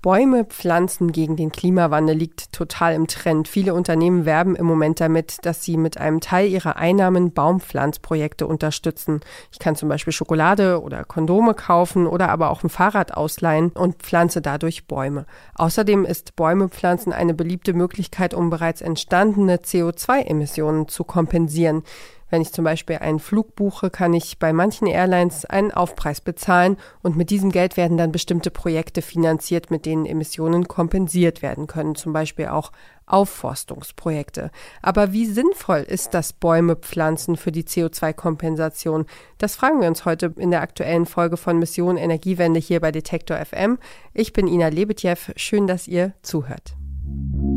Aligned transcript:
Bäume 0.00 0.44
pflanzen 0.44 1.10
gegen 1.10 1.34
den 1.34 1.50
Klimawandel 1.50 2.16
liegt 2.16 2.52
total 2.52 2.94
im 2.94 3.08
Trend. 3.08 3.48
Viele 3.48 3.74
Unternehmen 3.74 4.24
werben 4.24 4.54
im 4.54 4.64
Moment 4.64 5.00
damit, 5.00 5.38
dass 5.42 5.64
sie 5.64 5.76
mit 5.76 5.98
einem 5.98 6.20
Teil 6.20 6.48
ihrer 6.48 6.76
Einnahmen 6.76 7.32
Baumpflanzprojekte 7.32 8.46
unterstützen. 8.46 9.20
Ich 9.50 9.58
kann 9.58 9.74
zum 9.74 9.88
Beispiel 9.88 10.12
Schokolade 10.12 10.80
oder 10.82 11.04
Kondome 11.04 11.54
kaufen 11.54 12.06
oder 12.06 12.28
aber 12.28 12.50
auch 12.50 12.62
ein 12.62 12.68
Fahrrad 12.68 13.16
ausleihen 13.16 13.70
und 13.70 13.96
pflanze 13.96 14.40
dadurch 14.40 14.86
Bäume. 14.86 15.26
Außerdem 15.54 16.04
ist 16.04 16.36
Bäume 16.36 16.68
pflanzen 16.68 17.12
eine 17.12 17.34
beliebte 17.34 17.72
Möglichkeit, 17.72 18.34
um 18.34 18.50
bereits 18.50 18.80
entstandene 18.80 19.56
CO2-Emissionen 19.56 20.86
zu 20.86 21.02
kompensieren. 21.02 21.82
Wenn 22.30 22.42
ich 22.42 22.52
zum 22.52 22.64
Beispiel 22.64 22.96
einen 22.96 23.18
Flug 23.18 23.56
buche, 23.56 23.90
kann 23.90 24.12
ich 24.12 24.38
bei 24.38 24.52
manchen 24.52 24.86
Airlines 24.86 25.44
einen 25.44 25.70
Aufpreis 25.70 26.20
bezahlen 26.20 26.76
und 27.02 27.16
mit 27.16 27.30
diesem 27.30 27.50
Geld 27.50 27.76
werden 27.76 27.96
dann 27.96 28.12
bestimmte 28.12 28.50
Projekte 28.50 29.02
finanziert, 29.02 29.70
mit 29.70 29.86
denen 29.86 30.06
Emissionen 30.06 30.68
kompensiert 30.68 31.42
werden 31.42 31.66
können, 31.66 31.94
zum 31.94 32.12
Beispiel 32.12 32.48
auch 32.48 32.72
Aufforstungsprojekte. 33.06 34.50
Aber 34.82 35.12
wie 35.12 35.26
sinnvoll 35.26 35.78
ist 35.78 36.14
das 36.14 36.32
Bäume 36.32 36.76
pflanzen 36.76 37.36
für 37.36 37.52
die 37.52 37.64
CO2-Kompensation? 37.64 39.06
Das 39.38 39.56
fragen 39.56 39.80
wir 39.80 39.88
uns 39.88 40.04
heute 40.04 40.34
in 40.36 40.50
der 40.50 40.60
aktuellen 40.60 41.06
Folge 41.06 41.36
von 41.36 41.58
Mission 41.58 41.96
Energiewende 41.96 42.60
hier 42.60 42.80
bei 42.80 42.92
Detektor 42.92 43.38
FM. 43.38 43.78
Ich 44.12 44.32
bin 44.32 44.46
Ina 44.46 44.68
Lebetjew. 44.68 45.16
Schön, 45.36 45.66
dass 45.66 45.88
ihr 45.88 46.12
zuhört. 46.22 46.76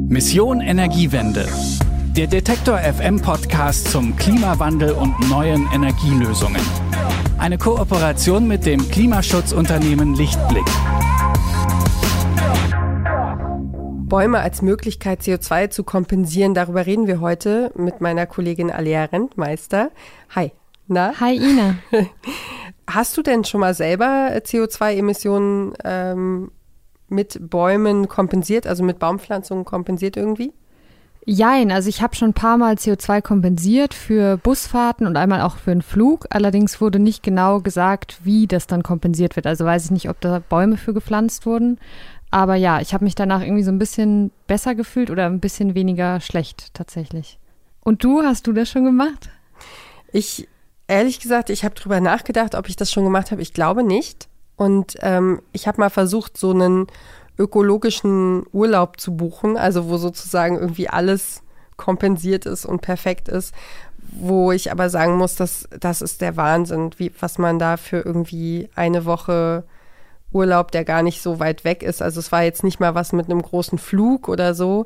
Mission 0.07 0.61
Energiewende. 0.61 1.47
Der 2.17 2.27
Detektor 2.27 2.77
FM 2.77 3.21
Podcast 3.21 3.89
zum 3.89 4.17
Klimawandel 4.17 4.91
und 4.91 5.17
neuen 5.29 5.65
Energielösungen. 5.73 6.61
Eine 7.37 7.57
Kooperation 7.57 8.49
mit 8.49 8.65
dem 8.65 8.85
Klimaschutzunternehmen 8.89 10.15
Lichtblick. 10.15 10.65
Bäume 14.09 14.39
als 14.39 14.61
Möglichkeit, 14.61 15.21
CO2 15.21 15.69
zu 15.69 15.85
kompensieren, 15.85 16.53
darüber 16.53 16.85
reden 16.85 17.07
wir 17.07 17.21
heute 17.21 17.71
mit 17.75 18.01
meiner 18.01 18.25
Kollegin 18.25 18.71
Alea 18.71 19.05
Rentmeister. 19.05 19.89
Hi. 20.35 20.51
Na? 20.87 21.13
Hi, 21.21 21.37
Ina. 21.37 21.75
Hast 22.87 23.15
du 23.15 23.21
denn 23.21 23.45
schon 23.45 23.61
mal 23.61 23.73
selber 23.73 24.31
CO2-Emissionen 24.33 25.75
ähm, 25.85 26.51
mit 27.07 27.39
Bäumen 27.49 28.09
kompensiert, 28.09 28.67
also 28.67 28.83
mit 28.83 28.99
Baumpflanzungen 28.99 29.63
kompensiert 29.63 30.17
irgendwie? 30.17 30.51
Jein, 31.23 31.71
also 31.71 31.87
ich 31.87 32.01
habe 32.01 32.15
schon 32.15 32.29
ein 32.29 32.33
paar 32.33 32.57
Mal 32.57 32.75
CO2 32.75 33.21
kompensiert 33.21 33.93
für 33.93 34.37
Busfahrten 34.37 35.05
und 35.05 35.17
einmal 35.17 35.41
auch 35.41 35.57
für 35.57 35.71
einen 35.71 35.83
Flug. 35.83 36.25
Allerdings 36.31 36.81
wurde 36.81 36.97
nicht 36.97 37.21
genau 37.21 37.59
gesagt, 37.59 38.19
wie 38.23 38.47
das 38.47 38.65
dann 38.65 38.81
kompensiert 38.81 39.35
wird. 39.35 39.45
Also 39.45 39.63
weiß 39.63 39.85
ich 39.85 39.91
nicht, 39.91 40.09
ob 40.09 40.19
da 40.19 40.39
Bäume 40.39 40.77
für 40.77 40.93
gepflanzt 40.93 41.45
wurden. 41.45 41.79
Aber 42.31 42.55
ja, 42.55 42.81
ich 42.81 42.93
habe 42.93 43.03
mich 43.03 43.13
danach 43.13 43.41
irgendwie 43.41 43.63
so 43.63 43.71
ein 43.71 43.77
bisschen 43.77 44.31
besser 44.47 44.73
gefühlt 44.73 45.11
oder 45.11 45.27
ein 45.27 45.39
bisschen 45.39 45.75
weniger 45.75 46.21
schlecht 46.21 46.73
tatsächlich. 46.73 47.37
Und 47.83 48.03
du, 48.03 48.23
hast 48.23 48.47
du 48.47 48.53
das 48.53 48.69
schon 48.69 48.85
gemacht? 48.85 49.29
Ich, 50.11 50.47
ehrlich 50.87 51.19
gesagt, 51.19 51.51
ich 51.51 51.63
habe 51.63 51.75
drüber 51.75 51.99
nachgedacht, 51.99 52.55
ob 52.55 52.67
ich 52.67 52.77
das 52.77 52.91
schon 52.91 53.03
gemacht 53.03 53.31
habe. 53.31 53.41
Ich 53.41 53.53
glaube 53.53 53.83
nicht. 53.83 54.27
Und 54.55 54.95
ähm, 55.01 55.41
ich 55.51 55.67
habe 55.67 55.81
mal 55.81 55.89
versucht, 55.89 56.37
so 56.37 56.51
einen 56.51 56.87
ökologischen 57.41 58.45
Urlaub 58.53 58.99
zu 58.99 59.15
buchen, 59.15 59.57
also 59.57 59.89
wo 59.89 59.97
sozusagen 59.97 60.57
irgendwie 60.57 60.87
alles 60.87 61.41
kompensiert 61.77 62.45
ist 62.45 62.65
und 62.65 62.81
perfekt 62.81 63.27
ist, 63.27 63.53
wo 64.11 64.51
ich 64.51 64.71
aber 64.71 64.89
sagen 64.89 65.17
muss, 65.17 65.35
dass 65.35 65.67
das 65.79 66.01
ist 66.01 66.21
der 66.21 66.37
Wahnsinn, 66.37 66.91
wie, 66.97 67.11
was 67.19 67.37
man 67.37 67.59
da 67.59 67.77
für 67.77 68.01
irgendwie 68.01 68.69
eine 68.75 69.05
Woche 69.05 69.63
Urlaub, 70.33 70.71
der 70.71 70.85
gar 70.85 71.01
nicht 71.01 71.21
so 71.21 71.39
weit 71.39 71.63
weg 71.63 71.83
ist. 71.83 72.01
Also 72.01 72.19
es 72.19 72.31
war 72.31 72.43
jetzt 72.43 72.63
nicht 72.63 72.79
mal 72.79 72.95
was 72.95 73.13
mit 73.13 73.29
einem 73.29 73.41
großen 73.41 73.77
Flug 73.77 74.29
oder 74.29 74.53
so. 74.53 74.85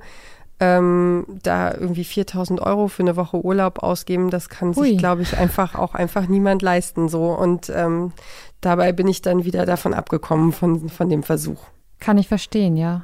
Ähm, 0.60 1.26
da 1.44 1.74
irgendwie 1.74 2.06
4000 2.06 2.62
Euro 2.62 2.88
für 2.88 3.04
eine 3.04 3.18
Woche 3.18 3.44
Urlaub 3.44 3.84
ausgeben, 3.84 4.30
das 4.30 4.48
kann 4.48 4.70
Ui. 4.70 4.90
sich, 4.90 4.98
glaube 4.98 5.22
ich, 5.22 5.38
einfach 5.38 5.76
auch 5.76 5.96
einfach 5.96 6.28
niemand 6.28 6.62
leisten 6.62 7.10
so. 7.10 7.34
Und 7.34 7.70
ähm, 7.76 8.14
dabei 8.62 8.94
bin 8.94 9.08
ich 9.08 9.22
dann 9.22 9.44
wieder 9.44 9.66
davon 9.66 9.94
abgekommen 9.94 10.54
von, 10.54 10.88
von 10.88 11.10
dem 11.10 11.24
Versuch. 11.24 11.60
Kann 12.06 12.20
ich 12.20 12.28
verstehen, 12.28 12.78
ja. 12.78 13.04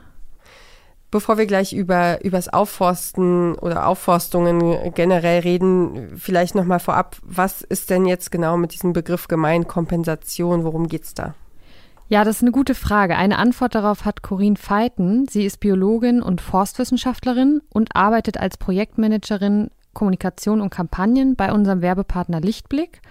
Bevor 1.10 1.40
wir 1.40 1.48
gleich 1.48 1.74
über 1.74 2.24
übers 2.24 2.50
Aufforsten 2.50 3.56
oder 3.56 3.88
Aufforstungen 3.88 4.94
generell 4.94 5.40
reden, 5.40 6.12
vielleicht 6.18 6.54
noch 6.54 6.66
mal 6.66 6.78
vorab, 6.78 7.18
was 7.24 7.64
ist 7.64 7.90
denn 7.90 8.06
jetzt 8.06 8.32
genau 8.32 8.58
mit 8.58 8.74
diesem 8.74 8.94
Begriff 8.94 9.28
Gemeinkompensation? 9.28 10.64
Worum 10.64 10.88
geht's 10.88 11.16
da? 11.16 11.34
Ja, 12.10 12.24
das 12.24 12.36
ist 12.36 12.42
eine 12.44 12.52
gute 12.52 12.76
Frage. 12.76 13.18
Eine 13.18 13.40
Antwort 13.40 13.74
darauf 13.74 14.06
hat 14.06 14.22
Corinne 14.22 14.58
Feiten. 14.58 15.28
Sie 15.28 15.46
ist 15.46 15.60
Biologin 15.62 16.22
und 16.22 16.40
Forstwissenschaftlerin 16.40 17.62
und 17.74 17.96
arbeitet 17.96 18.38
als 18.38 18.58
Projektmanagerin 18.58 19.72
Kommunikation 19.94 20.62
und 20.62 20.70
Kampagnen 20.70 21.36
bei 21.36 21.52
unserem 21.52 21.82
Werbepartner 21.82 22.40
Lichtblick 22.40 23.02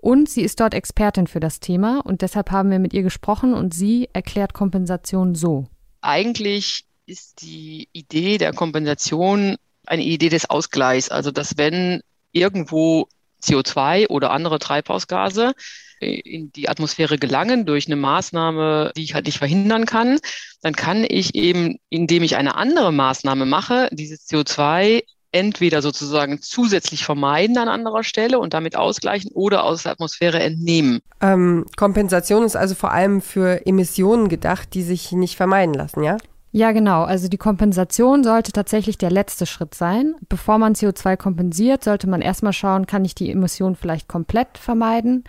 und 0.00 0.28
sie 0.28 0.42
ist 0.42 0.60
dort 0.60 0.74
Expertin 0.74 1.26
für 1.26 1.40
das 1.40 1.60
Thema 1.60 2.00
und 2.04 2.22
deshalb 2.22 2.50
haben 2.50 2.70
wir 2.70 2.78
mit 2.78 2.94
ihr 2.94 3.02
gesprochen 3.02 3.52
und 3.54 3.74
sie 3.74 4.08
erklärt 4.12 4.54
Kompensation 4.54 5.34
so. 5.34 5.66
Eigentlich 6.00 6.84
ist 7.06 7.42
die 7.42 7.88
Idee 7.92 8.38
der 8.38 8.52
Kompensation 8.52 9.56
eine 9.86 10.02
Idee 10.02 10.28
des 10.28 10.48
Ausgleichs. 10.48 11.08
Also 11.08 11.30
dass 11.30 11.56
wenn 11.56 12.02
irgendwo 12.32 13.08
CO2 13.42 14.08
oder 14.08 14.30
andere 14.30 14.58
Treibhausgase 14.58 15.52
in 16.00 16.52
die 16.52 16.68
Atmosphäre 16.68 17.18
gelangen 17.18 17.66
durch 17.66 17.86
eine 17.86 17.96
Maßnahme, 17.96 18.92
die 18.96 19.02
ich 19.02 19.14
halt 19.14 19.26
nicht 19.26 19.38
verhindern 19.38 19.84
kann, 19.84 20.20
dann 20.62 20.74
kann 20.74 21.04
ich 21.08 21.34
eben, 21.34 21.78
indem 21.88 22.22
ich 22.22 22.36
eine 22.36 22.54
andere 22.54 22.92
Maßnahme 22.92 23.46
mache, 23.46 23.88
dieses 23.92 24.28
CO2 24.28 25.02
entweder 25.32 25.82
sozusagen 25.82 26.40
zusätzlich 26.40 27.04
vermeiden 27.04 27.58
an 27.58 27.68
anderer 27.68 28.02
Stelle 28.02 28.38
und 28.38 28.54
damit 28.54 28.76
ausgleichen 28.76 29.30
oder 29.34 29.64
aus 29.64 29.82
der 29.82 29.92
Atmosphäre 29.92 30.40
entnehmen. 30.40 31.00
Ähm, 31.20 31.66
Kompensation 31.76 32.44
ist 32.44 32.56
also 32.56 32.74
vor 32.74 32.92
allem 32.92 33.20
für 33.20 33.66
Emissionen 33.66 34.28
gedacht, 34.28 34.74
die 34.74 34.82
sich 34.82 35.12
nicht 35.12 35.36
vermeiden 35.36 35.74
lassen, 35.74 36.02
ja? 36.02 36.16
Ja, 36.50 36.72
genau. 36.72 37.02
Also 37.04 37.28
die 37.28 37.36
Kompensation 37.36 38.24
sollte 38.24 38.52
tatsächlich 38.52 38.96
der 38.96 39.10
letzte 39.10 39.44
Schritt 39.44 39.74
sein. 39.74 40.14
Bevor 40.30 40.56
man 40.56 40.74
CO2 40.74 41.16
kompensiert, 41.16 41.84
sollte 41.84 42.08
man 42.08 42.22
erstmal 42.22 42.54
schauen, 42.54 42.86
kann 42.86 43.04
ich 43.04 43.14
die 43.14 43.30
Emission 43.30 43.76
vielleicht 43.76 44.08
komplett 44.08 44.56
vermeiden 44.56 45.24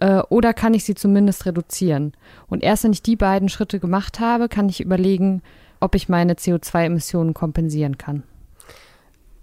äh, 0.00 0.20
oder 0.30 0.54
kann 0.54 0.72
ich 0.72 0.84
sie 0.84 0.94
zumindest 0.94 1.44
reduzieren. 1.44 2.12
Und 2.48 2.62
erst 2.62 2.84
wenn 2.84 2.92
ich 2.92 3.02
die 3.02 3.16
beiden 3.16 3.50
Schritte 3.50 3.78
gemacht 3.78 4.20
habe, 4.20 4.48
kann 4.48 4.70
ich 4.70 4.80
überlegen, 4.80 5.42
ob 5.80 5.94
ich 5.94 6.08
meine 6.08 6.32
CO2-Emissionen 6.32 7.34
kompensieren 7.34 7.98
kann. 7.98 8.22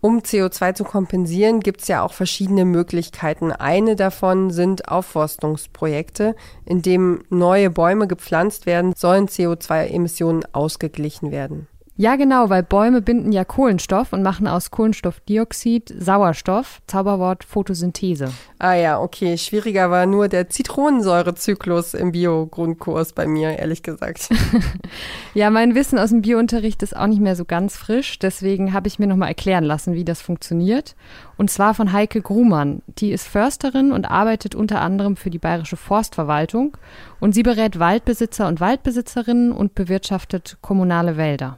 Um 0.04 0.18
CO2 0.22 0.74
zu 0.74 0.84
kompensieren, 0.84 1.60
gibt 1.60 1.82
es 1.82 1.88
ja 1.88 2.02
auch 2.02 2.14
verschiedene 2.14 2.66
Möglichkeiten. 2.66 3.52
Eine 3.52 3.96
davon 3.96 4.50
sind 4.50 4.88
Aufforstungsprojekte, 4.88 6.36
in 6.66 6.82
dem 6.82 7.22
neue 7.30 7.70
Bäume 7.70 8.08
gepflanzt 8.08 8.66
werden, 8.66 8.94
sollen 8.96 9.28
CO2-Emissionen 9.28 10.44
ausgeglichen 10.54 11.30
werden. 11.30 11.68
Ja, 11.98 12.16
genau, 12.16 12.50
weil 12.50 12.64
Bäume 12.64 13.02
binden 13.02 13.32
ja 13.32 13.44
Kohlenstoff 13.44 14.14
und 14.14 14.24
machen 14.24 14.48
aus 14.48 14.72
Kohlenstoffdioxid 14.72 15.94
Sauerstoff, 16.00 16.82
Zauberwort 16.88 17.44
Photosynthese. 17.44 18.32
Ah 18.60 18.74
ja, 18.74 19.00
okay. 19.00 19.38
Schwieriger 19.38 19.92
war 19.92 20.06
nur 20.06 20.30
der 20.30 20.50
Zitronensäurezyklus 20.50 21.94
im 21.94 22.14
Bio-Grundkurs 22.14 23.14
bei 23.14 23.28
mir, 23.28 23.60
ehrlich 23.60 23.84
gesagt. 23.84 24.30
ja, 25.34 25.50
mein 25.50 25.76
Wissen 25.76 26.00
aus 26.00 26.10
dem 26.10 26.22
Biounterricht 26.22 26.82
ist 26.82 26.96
auch 26.96 27.08
nicht 27.08 27.22
mehr 27.22 27.36
so 27.36 27.44
ganz 27.46 27.76
frisch, 27.76 28.18
deswegen 28.20 28.74
habe 28.74 28.88
ich 28.88 28.98
mir 28.98 29.08
nochmal 29.08 29.30
erklären 29.30 29.66
lassen, 29.66 29.94
wie 29.94 30.06
das 30.06 30.22
funktioniert. 30.22 30.96
Und 31.38 31.52
zwar 31.52 31.74
von 31.74 31.92
Heike 31.92 32.22
Grumann. 32.22 32.82
Die 33.00 33.12
ist 33.12 33.28
Försterin 33.28 33.92
und 33.92 34.10
arbeitet 34.10 34.56
unter 34.56 34.82
anderem 34.82 35.18
für 35.18 35.30
die 35.30 35.40
Bayerische 35.40 35.78
Forstverwaltung 35.78 36.78
und 37.20 37.34
sie 37.34 37.44
berät 37.44 37.80
Waldbesitzer 37.80 38.48
und 38.48 38.60
Waldbesitzerinnen 38.60 39.52
und 39.52 39.76
bewirtschaftet 39.76 40.58
kommunale 40.62 41.18
Wälder. 41.18 41.58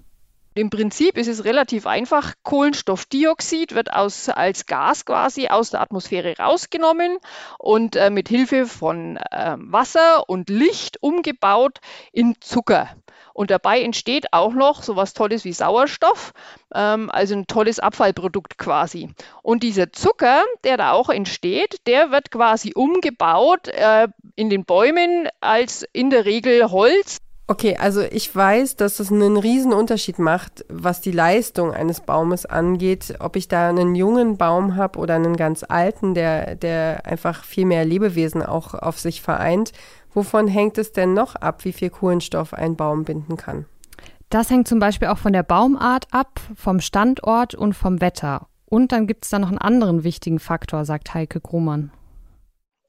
Im 0.56 0.70
Prinzip 0.70 1.18
ist 1.18 1.28
es 1.28 1.46
relativ 1.46 1.88
einfach. 1.88 2.34
Kohlenstoffdioxid 2.44 3.74
wird 3.74 3.92
aus, 3.92 4.30
als 4.30 4.68
Gas 4.68 5.04
quasi 5.06 5.48
aus 5.48 5.72
der 5.72 5.82
Atmosphäre 5.82 6.36
rausgenommen 6.38 7.18
und 7.58 7.96
äh, 7.96 8.12
mit 8.12 8.30
Hilfe 8.30 8.68
von 8.68 9.18
äh, 9.18 9.56
Wasser 9.58 10.30
und 10.30 10.50
Licht 10.50 11.02
umgebaut 11.02 11.80
in 12.12 12.36
Zucker. 12.40 12.90
Und 13.34 13.50
dabei 13.50 13.82
entsteht 13.82 14.32
auch 14.32 14.54
noch 14.54 14.84
so 14.84 14.96
was 14.96 15.16
Tolles 15.16 15.44
wie 15.44 15.54
Sauerstoff, 15.54 16.34
ähm, 16.76 17.10
also 17.10 17.34
ein 17.34 17.48
tolles 17.48 17.80
Abfallprodukt 17.80 18.60
quasi. 18.60 19.10
Und 19.42 19.64
dieser 19.64 19.92
Zucker, 19.92 20.44
der 20.64 20.78
da 20.78 20.92
auch 20.92 21.10
entsteht, 21.10 21.78
der 21.88 22.12
wird 22.12 22.30
quasi 22.30 22.74
umgebaut 22.76 23.70
äh, 23.70 24.08
in 24.36 24.52
den 24.52 24.66
Bäumen 24.66 25.30
als 25.42 25.84
in 25.94 26.12
der 26.12 26.26
Regel 26.26 26.70
Holz 26.70 27.18
Okay, 27.46 27.76
also 27.78 28.02
ich 28.02 28.34
weiß, 28.34 28.78
dass 28.78 28.98
das 28.98 29.12
einen 29.12 29.36
riesen 29.36 29.74
Unterschied 29.74 30.18
macht, 30.18 30.64
was 30.70 31.02
die 31.02 31.12
Leistung 31.12 31.74
eines 31.74 32.00
Baumes 32.00 32.46
angeht, 32.46 33.16
ob 33.20 33.36
ich 33.36 33.50
da 33.50 33.68
einen 33.68 33.96
jungen 33.96 34.38
Baum 34.38 34.78
habe 34.78 34.98
oder 34.98 35.16
einen 35.16 35.36
ganz 35.36 35.66
alten, 35.68 36.14
der, 36.14 36.56
der 36.56 37.06
einfach 37.06 37.44
viel 37.44 37.66
mehr 37.66 37.84
Lebewesen 37.84 38.44
auch 38.44 38.74
auf 38.74 38.98
sich 38.98 39.22
vereint. 39.22 39.74
Wovon 40.14 40.48
hängt 40.48 40.78
es 40.78 40.94
denn 40.94 41.14
noch 41.14 41.36
ab, 41.36 41.66
wie 41.66 41.74
viel 41.74 41.90
Kohlenstoff 41.90 42.54
ein 42.54 42.78
Baum 42.78 43.04
binden 43.04 43.36
kann? 43.36 43.66
Das 44.30 44.50
hängt 44.50 44.68
zum 44.68 44.80
Beispiel 44.80 45.10
auch 45.10 45.18
von 45.18 45.34
der 45.34 45.44
Baumart 45.44 46.08
ab, 46.12 46.40
vom 46.56 46.80
Standort 46.80 47.56
und 47.56 47.74
vom 47.74 48.00
Wetter. 48.00 48.48
Und 48.66 48.92
dann 48.92 49.06
gibt 49.06 49.26
es 49.26 49.32
da 49.32 49.38
noch 49.38 49.50
einen 49.50 49.58
anderen 49.58 50.04
wichtigen 50.04 50.40
Faktor, 50.40 50.86
sagt 50.86 51.14
Heike 51.14 51.42
Grumann. 51.42 51.92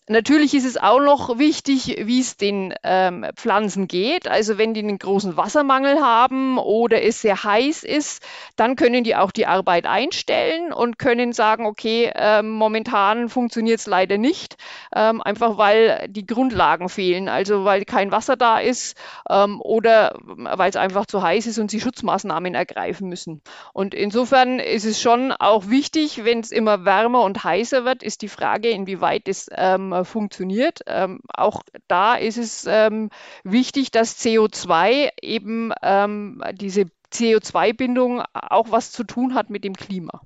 Natürlich 0.06 0.52
ist 0.52 0.66
es 0.66 0.76
auch 0.76 1.00
noch 1.00 1.38
wichtig, 1.38 1.96
wie 2.04 2.20
es 2.20 2.36
den 2.36 2.74
ähm, 2.82 3.24
Pflanzen 3.36 3.88
geht. 3.88 4.28
Also 4.28 4.58
wenn 4.58 4.74
die 4.74 4.82
einen 4.82 4.98
großen 4.98 5.38
Wassermangel 5.38 5.98
haben 6.02 6.58
oder 6.58 7.02
es 7.02 7.22
sehr 7.22 7.42
heiß 7.42 7.84
ist, 7.84 8.22
dann 8.56 8.76
können 8.76 9.02
die 9.02 9.16
auch 9.16 9.30
die 9.30 9.46
Arbeit 9.46 9.86
einstellen 9.86 10.74
und 10.74 10.98
können 10.98 11.32
sagen, 11.32 11.64
okay, 11.64 12.12
ähm, 12.14 12.50
momentan 12.50 13.30
funktioniert 13.30 13.80
es 13.80 13.86
leider 13.86 14.18
nicht, 14.18 14.56
ähm, 14.94 15.22
einfach 15.22 15.56
weil 15.56 16.04
die 16.10 16.26
Grundlagen 16.26 16.90
fehlen, 16.90 17.30
also 17.30 17.64
weil 17.64 17.86
kein 17.86 18.12
Wasser 18.12 18.36
da 18.36 18.58
ist 18.58 18.98
ähm, 19.30 19.58
oder 19.62 20.18
weil 20.20 20.68
es 20.68 20.76
einfach 20.76 21.06
zu 21.06 21.22
heiß 21.22 21.46
ist 21.46 21.58
und 21.58 21.70
sie 21.70 21.80
Schutzmaßnahmen 21.80 22.54
ergreifen 22.54 23.08
müssen. 23.08 23.40
Und 23.72 23.94
insofern 23.94 24.58
ist 24.58 24.84
es 24.84 25.00
schon 25.00 25.32
auch 25.32 25.70
wichtig, 25.70 26.26
wenn 26.26 26.40
es 26.40 26.50
immer 26.50 26.84
wärmer 26.84 27.22
und 27.22 27.42
heißer 27.42 27.86
wird, 27.86 28.02
ist 28.02 28.20
die 28.20 28.28
Frage, 28.28 28.68
inwieweit 28.68 29.28
es 29.28 29.48
ähm, 29.56 29.93
äh, 29.94 30.04
funktioniert. 30.04 30.80
Ähm, 30.86 31.20
auch 31.28 31.62
da 31.88 32.14
ist 32.16 32.38
es 32.38 32.66
ähm, 32.68 33.10
wichtig, 33.42 33.90
dass 33.90 34.18
CO2 34.18 35.10
eben 35.22 35.72
ähm, 35.82 36.42
diese 36.52 36.86
CO2-Bindung 37.12 38.22
auch 38.32 38.70
was 38.70 38.92
zu 38.92 39.04
tun 39.04 39.34
hat 39.34 39.50
mit 39.50 39.64
dem 39.64 39.74
Klima. 39.74 40.22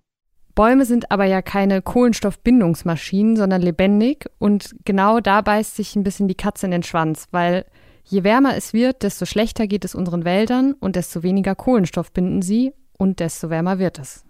Bäume 0.55 0.85
sind 0.85 1.13
aber 1.13 1.25
ja 1.25 1.41
keine 1.41 1.83
Kohlenstoffbindungsmaschinen, 1.83 3.37
sondern 3.37 3.63
lebendig. 3.63 4.27
Und 4.39 4.75
genau 4.85 5.21
da 5.21 5.41
beißt 5.41 5.77
sich 5.77 5.95
ein 5.95 6.03
bisschen 6.03 6.27
die 6.27 6.35
Katze 6.35 6.67
in 6.67 6.73
den 6.73 6.83
Schwanz, 6.83 7.29
weil 7.31 7.65
je 8.03 8.25
wärmer 8.25 8.57
es 8.57 8.73
wird, 8.73 9.03
desto 9.05 9.25
schlechter 9.25 9.67
geht 9.67 9.85
es 9.85 9.95
unseren 9.95 10.25
Wäldern 10.25 10.73
und 10.73 10.97
desto 10.97 11.23
weniger 11.23 11.55
Kohlenstoff 11.55 12.13
binden 12.13 12.43
sie 12.43 12.73
und 12.99 13.21
desto 13.21 13.51
wärmer 13.51 13.79
wird 13.79 14.01
es. 14.01 14.25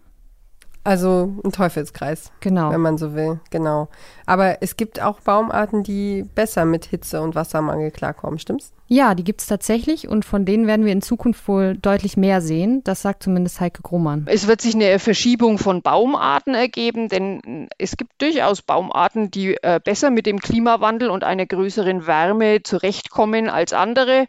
Also 0.88 1.35
ein 1.44 1.52
Teufelskreis. 1.52 2.32
Genau. 2.40 2.73
Wenn 2.73 2.81
man 2.81 2.96
so 2.96 3.14
will, 3.14 3.40
genau. 3.50 3.88
Aber 4.25 4.62
es 4.62 4.75
gibt 4.75 5.02
auch 5.02 5.20
Baumarten, 5.20 5.82
die 5.82 6.25
besser 6.35 6.64
mit 6.64 6.87
Hitze 6.87 7.20
und 7.20 7.35
Wassermangel 7.35 7.90
klarkommen, 7.90 8.38
stimmt's? 8.38 8.73
Ja, 8.90 9.14
die 9.14 9.23
gibt 9.23 9.43
es 9.43 9.46
tatsächlich 9.46 10.08
und 10.08 10.25
von 10.25 10.46
denen 10.46 10.67
werden 10.67 10.87
wir 10.87 10.93
in 10.93 11.02
Zukunft 11.02 11.46
wohl 11.46 11.76
deutlich 11.76 12.17
mehr 12.17 12.40
sehen. 12.40 12.82
Das 12.85 13.02
sagt 13.02 13.23
zumindest 13.23 13.61
Heike 13.61 13.82
Grummann. 13.82 14.26
Es 14.31 14.46
wird 14.46 14.62
sich 14.62 14.75
eine 14.75 14.99
Verschiebung 14.99 15.58
von 15.58 15.82
Baumarten 15.82 16.55
ergeben, 16.55 17.11
denn 17.11 17.69
es 17.76 17.99
gibt 17.99 18.23
durchaus 18.23 18.62
Baumarten, 18.62 19.31
die 19.31 19.56
äh, 19.62 19.79
besser 19.85 20.11
mit 20.11 20.25
dem 20.25 20.40
Klimawandel 20.40 21.11
und 21.11 21.23
einer 21.23 21.44
größeren 21.44 22.06
Wärme 22.06 22.62
zurechtkommen 22.62 23.50
als 23.50 23.75
andere. 23.75 24.26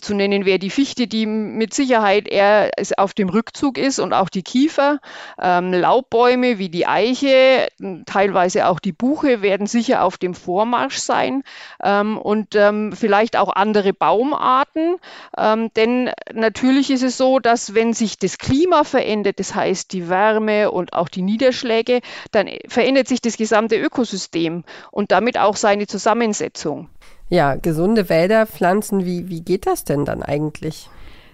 Zu 0.00 0.14
nennen 0.14 0.44
wäre 0.44 0.60
die 0.60 0.70
Fichte, 0.70 1.08
die 1.08 1.26
mit 1.26 1.74
Sicherheit 1.74 2.28
eher 2.28 2.70
auf 2.98 3.12
dem 3.12 3.28
Rückzug 3.28 3.76
ist 3.76 3.98
und 3.98 4.12
auch 4.12 4.28
die 4.28 4.44
Kiefer. 4.44 5.00
Ähm, 5.40 5.72
Laubbäume 5.72 6.58
wie 6.58 6.68
die 6.68 6.86
Eiche, 6.86 7.66
teilweise 8.06 8.68
auch 8.68 8.78
die 8.78 8.92
Buche 8.92 9.42
werden 9.42 9.66
sicher 9.66 10.04
auf 10.04 10.16
dem 10.16 10.34
Vormarsch 10.34 10.98
sein 10.98 11.42
ähm, 11.82 12.18
und 12.18 12.54
ähm, 12.54 12.92
vielleicht 12.92 13.36
auch 13.36 13.52
andere 13.52 13.95
Baumarten. 13.98 14.96
Ähm, 15.36 15.70
denn 15.76 16.10
natürlich 16.32 16.90
ist 16.90 17.02
es 17.02 17.16
so, 17.16 17.38
dass 17.38 17.74
wenn 17.74 17.92
sich 17.92 18.18
das 18.18 18.38
Klima 18.38 18.84
verändert, 18.84 19.38
das 19.38 19.54
heißt 19.54 19.92
die 19.92 20.08
Wärme 20.08 20.70
und 20.70 20.92
auch 20.92 21.08
die 21.08 21.22
Niederschläge, 21.22 22.00
dann 22.32 22.48
verändert 22.68 23.08
sich 23.08 23.20
das 23.20 23.36
gesamte 23.36 23.76
Ökosystem 23.76 24.64
und 24.90 25.12
damit 25.12 25.38
auch 25.38 25.56
seine 25.56 25.86
Zusammensetzung. 25.86 26.88
Ja, 27.28 27.56
gesunde 27.56 28.08
Wälder, 28.08 28.46
Pflanzen, 28.46 29.04
wie, 29.04 29.28
wie 29.28 29.40
geht 29.40 29.66
das 29.66 29.84
denn 29.84 30.04
dann 30.04 30.22
eigentlich? 30.22 30.88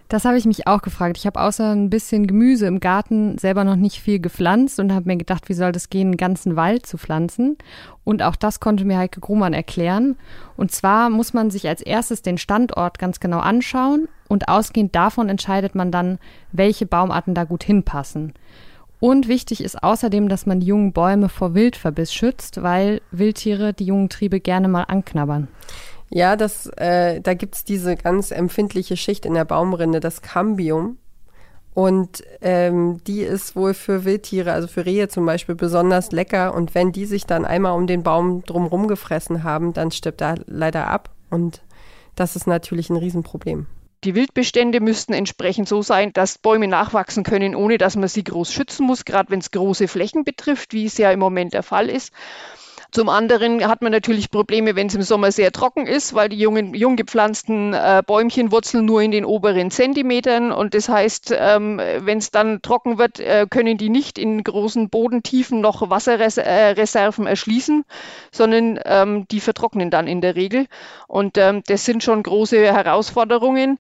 Das 0.09 0.27
habe 0.27 0.37
ich 0.37 0.45
mich 0.45 0.67
auch 0.67 0.83
gefragt. 0.83 1.17
Ich 1.17 1.27
habe 1.27 1.41
außer 1.41 1.71
ein 1.71 1.89
bisschen 1.89 2.27
Gemüse 2.27 2.67
im 2.67 2.81
Garten 2.81 3.39
selber 3.39 3.65
noch 3.65 3.77
nicht 3.77 4.01
viel 4.01 4.21
gepflanzt 4.21 4.79
und 4.79 4.93
habe 4.93 5.09
mir 5.09 5.17
gedacht, 5.17 5.49
wie 5.49 5.55
soll 5.55 5.73
das 5.73 5.89
gehen, 5.89 6.09
einen 6.09 6.17
ganzen 6.19 6.55
Wald 6.55 6.85
zu 6.85 6.99
pflanzen. 6.99 7.57
Und 8.05 8.23
auch 8.23 8.37
das 8.37 8.61
konnte 8.61 8.85
mir 8.85 8.99
Heike 8.99 9.21
Grumann 9.21 9.55
erklären. 9.55 10.17
Und 10.57 10.71
zwar 10.71 11.09
muss 11.09 11.33
man 11.33 11.51
sich 11.51 11.67
als 11.67 11.81
erstes 11.81 12.21
den 12.21 12.37
Standort 12.37 12.99
ganz 12.99 13.21
genau 13.21 13.39
anschauen 13.39 14.07
und 14.29 14.49
ausgehend 14.49 14.95
davon 14.95 15.29
entscheidet 15.29 15.75
man 15.75 15.91
dann, 15.91 16.19
welche 16.53 16.87
Baumarten 16.87 17.35
da 17.35 17.45
gut 17.45 17.65
hinpassen. 17.65 18.35
Und 19.03 19.27
wichtig 19.27 19.65
ist 19.65 19.83
außerdem, 19.83 20.29
dass 20.29 20.47
man 20.47 20.61
die 20.61 20.69
jungen 20.69 20.93
Bäume 20.93 21.29
vor 21.29 21.55
Wildverbiss 21.55 22.15
schützt, 22.15 22.63
weil 22.63 23.01
Wildtiere 23.11 23.73
die 23.73 23.87
jungen 23.87 24.09
Triebe 24.09 24.39
gerne 24.39 24.69
mal 24.69 24.85
anknabbern. 24.85 25.49
Ja, 26.15 26.37
das, 26.37 26.67
äh, 26.77 27.23
da 27.23 27.33
gibt's 27.33 27.65
diese 27.65 27.97
ganz 27.97 28.33
empfindliche 28.33 28.99
Schicht 28.99 29.25
in 29.25 29.33
der 29.33 29.47
Baumrinde, 29.47 29.99
das 29.99 30.21
Cambium. 30.21 30.99
Und 31.73 32.23
ähm, 32.43 33.03
die 33.07 33.23
ist 33.23 33.57
wohl 33.57 33.73
für 33.73 34.05
Wildtiere, 34.05 34.53
also 34.53 34.69
für 34.69 34.85
Rehe 34.85 35.09
zum 35.09 35.25
Beispiel, 35.25 35.55
besonders 35.55 36.13
lecker. 36.13 36.55
Und 36.55 36.75
wenn 36.75 36.93
die 36.93 37.07
sich 37.07 37.25
dann 37.25 37.47
einmal 37.47 37.73
um 37.73 37.87
den 37.87 38.03
Baum 38.03 38.45
drumherum 38.45 38.89
gefressen 38.89 39.43
haben, 39.43 39.73
dann 39.73 39.91
stirbt 39.91 40.21
er 40.21 40.35
leider 40.45 40.89
ab. 40.89 41.09
Und 41.31 41.63
das 42.15 42.37
ist 42.37 42.47
natürlich 42.47 42.91
ein 42.91 42.97
Riesenproblem. 42.97 43.67
Die 44.05 44.15
Wildbestände 44.15 44.81
müssten 44.81 45.15
entsprechend 45.15 45.67
so 45.67 45.81
sein, 45.81 46.13
dass 46.13 46.37
Bäume 46.37 46.69
nachwachsen 46.69 47.23
können, 47.23 47.55
ohne 47.55 47.79
dass 47.79 47.97
man 47.97 48.09
sie 48.09 48.25
groß 48.25 48.53
schützen 48.53 48.87
muss, 48.87 49.07
gerade 49.07 49.31
wenn 49.31 49.39
es 49.39 49.51
große 49.51 49.89
Flächen 49.89 50.25
betrifft, 50.25 50.75
wie 50.75 50.85
es 50.85 50.99
ja 50.99 51.11
im 51.11 51.21
Moment 51.21 51.55
der 51.55 51.63
Fall 51.63 51.89
ist. 51.89 52.13
Zum 52.93 53.09
anderen 53.09 53.67
hat 53.67 53.81
man 53.81 53.91
natürlich 53.91 54.31
Probleme, 54.31 54.77
wenn 54.77 54.89
es 54.89 54.95
im 54.95 55.01
Sommer 55.01 55.33
sehr 55.33 55.51
trocken 55.51 55.87
ist, 55.87 56.13
weil 56.13 56.29
die 56.29 56.37
jungen, 56.37 56.75
jung 56.75 56.97
gepflanzten 56.97 57.73
äh, 57.73 58.03
Bäumchen 58.07 58.53
wurzeln 58.53 58.85
nur 58.85 59.01
in 59.01 59.11
den 59.11 59.25
oberen 59.25 59.71
Zentimetern. 59.71 60.53
Und 60.53 60.75
das 60.75 60.91
heißt, 60.91 61.35
ähm, 61.35 61.79
wenn 61.79 62.19
es 62.19 62.31
dann 62.31 62.61
trocken 62.61 62.99
wird, 62.99 63.19
äh, 63.19 63.47
können 63.49 63.79
die 63.79 63.89
nicht 63.89 64.19
in 64.19 64.45
großen 64.45 64.91
Bodentiefen 64.91 65.63
noch 65.63 65.89
Wasserreserven 65.89 67.27
erschließen, 67.27 67.87
sondern 68.31 68.79
ähm, 68.85 69.27
die 69.31 69.41
vertrocknen 69.41 69.91
dann 69.91 70.07
in 70.07 70.21
der 70.21 70.37
Regel. 70.37 70.67
Und 71.09 71.39
ähm, 71.39 71.63
das 71.67 71.87
sind 71.87 72.03
schon 72.05 72.23
große 72.23 72.59
Herausforderungen. 72.59 73.79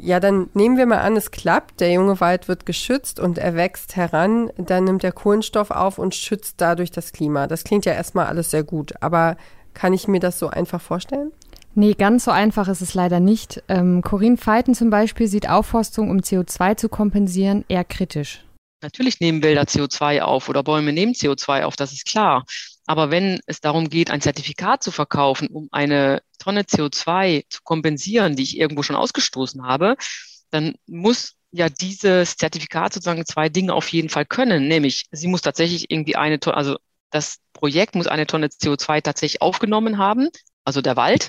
Ja, 0.00 0.20
dann 0.20 0.48
nehmen 0.54 0.76
wir 0.76 0.86
mal 0.86 1.00
an, 1.00 1.16
es 1.16 1.32
klappt, 1.32 1.80
der 1.80 1.90
junge 1.90 2.20
Wald 2.20 2.46
wird 2.46 2.66
geschützt 2.66 3.18
und 3.18 3.36
er 3.36 3.56
wächst 3.56 3.96
heran, 3.96 4.50
dann 4.56 4.84
nimmt 4.84 5.02
er 5.02 5.10
Kohlenstoff 5.10 5.72
auf 5.72 5.98
und 5.98 6.14
schützt 6.14 6.60
dadurch 6.60 6.92
das 6.92 7.12
Klima. 7.12 7.48
Das 7.48 7.64
klingt 7.64 7.84
ja 7.84 7.92
erstmal 7.92 8.26
alles 8.26 8.50
sehr 8.50 8.62
gut, 8.62 8.92
aber 9.00 9.36
kann 9.74 9.92
ich 9.92 10.06
mir 10.06 10.20
das 10.20 10.38
so 10.38 10.48
einfach 10.48 10.80
vorstellen? 10.80 11.32
Nee, 11.74 11.94
ganz 11.94 12.24
so 12.24 12.30
einfach 12.30 12.68
ist 12.68 12.80
es 12.80 12.94
leider 12.94 13.18
nicht. 13.18 13.62
Ähm, 13.68 14.02
Corinne 14.02 14.36
Feiten 14.36 14.74
zum 14.74 14.90
Beispiel 14.90 15.26
sieht 15.26 15.48
Aufforstung, 15.48 16.10
um 16.10 16.18
CO2 16.18 16.76
zu 16.76 16.88
kompensieren, 16.88 17.64
eher 17.68 17.84
kritisch. 17.84 18.44
Natürlich 18.82 19.18
nehmen 19.18 19.42
Wälder 19.42 19.62
CO2 19.62 20.20
auf 20.20 20.48
oder 20.48 20.62
Bäume 20.62 20.92
nehmen 20.92 21.12
CO2 21.12 21.64
auf, 21.64 21.74
das 21.74 21.92
ist 21.92 22.06
klar. 22.06 22.44
Aber 22.88 23.10
wenn 23.10 23.38
es 23.44 23.60
darum 23.60 23.90
geht, 23.90 24.10
ein 24.10 24.22
Zertifikat 24.22 24.82
zu 24.82 24.90
verkaufen, 24.90 25.48
um 25.48 25.68
eine 25.72 26.22
Tonne 26.38 26.62
CO2 26.62 27.44
zu 27.50 27.60
kompensieren, 27.62 28.34
die 28.34 28.42
ich 28.42 28.56
irgendwo 28.56 28.82
schon 28.82 28.96
ausgestoßen 28.96 29.62
habe, 29.66 29.96
dann 30.50 30.74
muss 30.86 31.34
ja 31.50 31.68
dieses 31.68 32.38
Zertifikat 32.38 32.94
sozusagen 32.94 33.26
zwei 33.26 33.50
Dinge 33.50 33.74
auf 33.74 33.88
jeden 33.90 34.08
Fall 34.08 34.24
können, 34.24 34.68
nämlich 34.68 35.04
sie 35.10 35.28
muss 35.28 35.42
tatsächlich 35.42 35.90
irgendwie 35.90 36.16
eine 36.16 36.40
Tonne, 36.40 36.56
also 36.56 36.78
das 37.10 37.40
Projekt 37.52 37.94
muss 37.94 38.06
eine 38.06 38.26
Tonne 38.26 38.46
CO2 38.46 39.02
tatsächlich 39.02 39.42
aufgenommen 39.42 39.98
haben, 39.98 40.30
also 40.64 40.80
der 40.80 40.96
Wald. 40.96 41.28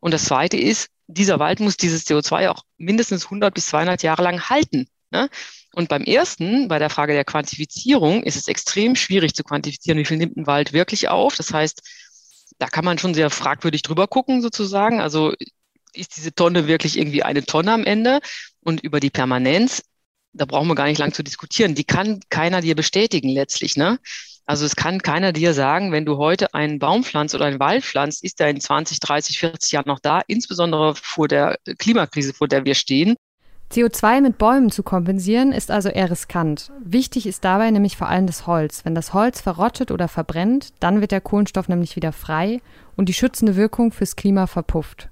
Und 0.00 0.14
das 0.14 0.24
zweite 0.24 0.56
ist, 0.56 0.88
dieser 1.08 1.38
Wald 1.38 1.60
muss 1.60 1.76
dieses 1.76 2.06
CO2 2.06 2.48
auch 2.48 2.62
mindestens 2.78 3.24
100 3.24 3.52
bis 3.52 3.66
200 3.66 4.02
Jahre 4.02 4.22
lang 4.22 4.48
halten. 4.48 4.88
Ne? 5.10 5.28
Und 5.72 5.88
beim 5.88 6.02
ersten, 6.02 6.68
bei 6.68 6.78
der 6.78 6.90
Frage 6.90 7.12
der 7.12 7.24
Quantifizierung, 7.24 8.22
ist 8.22 8.36
es 8.36 8.48
extrem 8.48 8.96
schwierig 8.96 9.34
zu 9.34 9.44
quantifizieren, 9.44 9.98
wie 9.98 10.04
viel 10.04 10.16
nimmt 10.16 10.36
ein 10.36 10.46
Wald 10.46 10.72
wirklich 10.72 11.08
auf. 11.08 11.36
Das 11.36 11.52
heißt, 11.52 11.82
da 12.58 12.66
kann 12.66 12.84
man 12.84 12.98
schon 12.98 13.14
sehr 13.14 13.30
fragwürdig 13.30 13.82
drüber 13.82 14.08
gucken, 14.08 14.42
sozusagen. 14.42 15.00
Also 15.00 15.34
ist 15.92 16.16
diese 16.16 16.34
Tonne 16.34 16.66
wirklich 16.66 16.98
irgendwie 16.98 17.22
eine 17.22 17.44
Tonne 17.44 17.72
am 17.72 17.84
Ende? 17.84 18.20
Und 18.60 18.82
über 18.82 19.00
die 19.00 19.10
Permanenz, 19.10 19.82
da 20.32 20.44
brauchen 20.44 20.68
wir 20.68 20.74
gar 20.74 20.86
nicht 20.86 20.98
lang 20.98 21.12
zu 21.12 21.22
diskutieren. 21.22 21.74
Die 21.74 21.84
kann 21.84 22.20
keiner 22.28 22.60
dir 22.60 22.74
bestätigen 22.74 23.28
letztlich, 23.28 23.76
ne? 23.76 23.98
Also 24.48 24.64
es 24.64 24.76
kann 24.76 25.02
keiner 25.02 25.32
dir 25.32 25.54
sagen, 25.54 25.90
wenn 25.90 26.06
du 26.06 26.18
heute 26.18 26.54
einen 26.54 26.78
Baum 26.78 27.02
pflanzt 27.02 27.34
oder 27.34 27.46
einen 27.46 27.58
Wald 27.58 27.84
pflanzt, 27.84 28.22
ist 28.22 28.40
er 28.40 28.48
in 28.48 28.60
20, 28.60 29.00
30, 29.00 29.40
40 29.40 29.72
Jahren 29.72 29.88
noch 29.88 29.98
da, 29.98 30.22
insbesondere 30.28 30.94
vor 30.94 31.26
der 31.26 31.58
Klimakrise, 31.78 32.32
vor 32.32 32.46
der 32.46 32.64
wir 32.64 32.76
stehen. 32.76 33.16
CO2 33.72 34.20
mit 34.20 34.38
Bäumen 34.38 34.70
zu 34.70 34.82
kompensieren 34.82 35.52
ist 35.52 35.70
also 35.70 35.88
eher 35.88 36.10
riskant. 36.10 36.70
Wichtig 36.82 37.26
ist 37.26 37.44
dabei 37.44 37.70
nämlich 37.70 37.96
vor 37.96 38.08
allem 38.08 38.26
das 38.26 38.46
Holz. 38.46 38.84
Wenn 38.84 38.94
das 38.94 39.12
Holz 39.12 39.40
verrottet 39.40 39.90
oder 39.90 40.08
verbrennt, 40.08 40.72
dann 40.80 41.00
wird 41.00 41.10
der 41.10 41.20
Kohlenstoff 41.20 41.68
nämlich 41.68 41.96
wieder 41.96 42.12
frei 42.12 42.60
und 42.96 43.08
die 43.08 43.14
schützende 43.14 43.56
Wirkung 43.56 43.90
fürs 43.90 44.14
Klima 44.14 44.46
verpufft. 44.46 45.10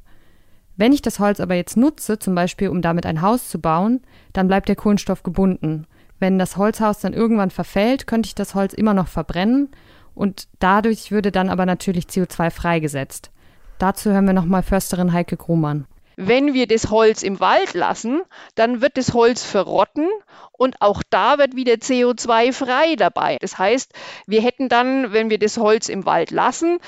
Wenn 0.76 0.92
ich 0.92 1.02
das 1.02 1.18
Holz 1.18 1.40
aber 1.40 1.54
jetzt 1.54 1.76
nutze, 1.76 2.18
zum 2.18 2.34
Beispiel 2.34 2.68
um 2.68 2.80
damit 2.80 3.06
ein 3.06 3.22
Haus 3.22 3.48
zu 3.48 3.60
bauen, 3.60 4.00
dann 4.32 4.48
bleibt 4.48 4.68
der 4.68 4.76
Kohlenstoff 4.76 5.22
gebunden. 5.22 5.86
Wenn 6.18 6.38
das 6.38 6.56
Holzhaus 6.56 7.00
dann 7.00 7.12
irgendwann 7.12 7.50
verfällt, 7.50 8.06
könnte 8.06 8.28
ich 8.28 8.34
das 8.34 8.54
Holz 8.54 8.72
immer 8.72 8.94
noch 8.94 9.08
verbrennen 9.08 9.68
und 10.14 10.48
dadurch 10.60 11.10
würde 11.10 11.32
dann 11.32 11.48
aber 11.48 11.66
natürlich 11.66 12.06
CO2 12.06 12.50
freigesetzt. 12.50 13.30
Dazu 13.78 14.10
hören 14.10 14.26
wir 14.26 14.32
nochmal 14.32 14.62
Försterin 14.62 15.12
Heike 15.12 15.36
Grumann. 15.36 15.86
Wenn 16.16 16.54
wir 16.54 16.66
das 16.66 16.90
Holz 16.90 17.22
im 17.22 17.40
Wald 17.40 17.74
lassen, 17.74 18.22
dann 18.54 18.80
wird 18.80 18.96
das 18.96 19.14
Holz 19.14 19.42
verrotten 19.42 20.08
und 20.52 20.80
auch 20.80 21.02
da 21.10 21.38
wird 21.38 21.56
wieder 21.56 21.74
CO2 21.74 22.52
frei 22.52 22.96
dabei. 22.96 23.38
Das 23.40 23.58
heißt, 23.58 23.92
wir 24.26 24.40
hätten 24.40 24.68
dann, 24.68 25.12
wenn 25.12 25.30
wir 25.30 25.38
das 25.38 25.58
Holz 25.58 25.88
im 25.88 26.06
Wald 26.06 26.30
lassen, 26.30 26.78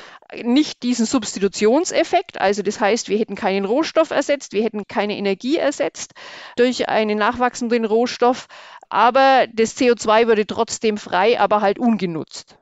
nicht 0.43 0.83
diesen 0.83 1.07
Substitutionseffekt. 1.07 2.41
Also 2.41 2.63
das 2.63 2.81
heißt, 2.81 3.09
wir 3.09 3.19
hätten 3.19 3.35
keinen 3.35 3.65
Rohstoff 3.65 4.11
ersetzt, 4.11 4.53
wir 4.53 4.63
hätten 4.63 4.87
keine 4.87 5.17
Energie 5.17 5.57
ersetzt 5.57 6.13
durch 6.57 6.89
einen 6.89 7.19
nachwachsenden 7.19 7.85
Rohstoff, 7.85 8.47
aber 8.89 9.47
das 9.53 9.77
CO2 9.77 10.27
würde 10.27 10.47
trotzdem 10.47 10.97
frei, 10.97 11.41
aber 11.41 11.61
halt 11.61 11.79
ungenutzt. 11.79 12.57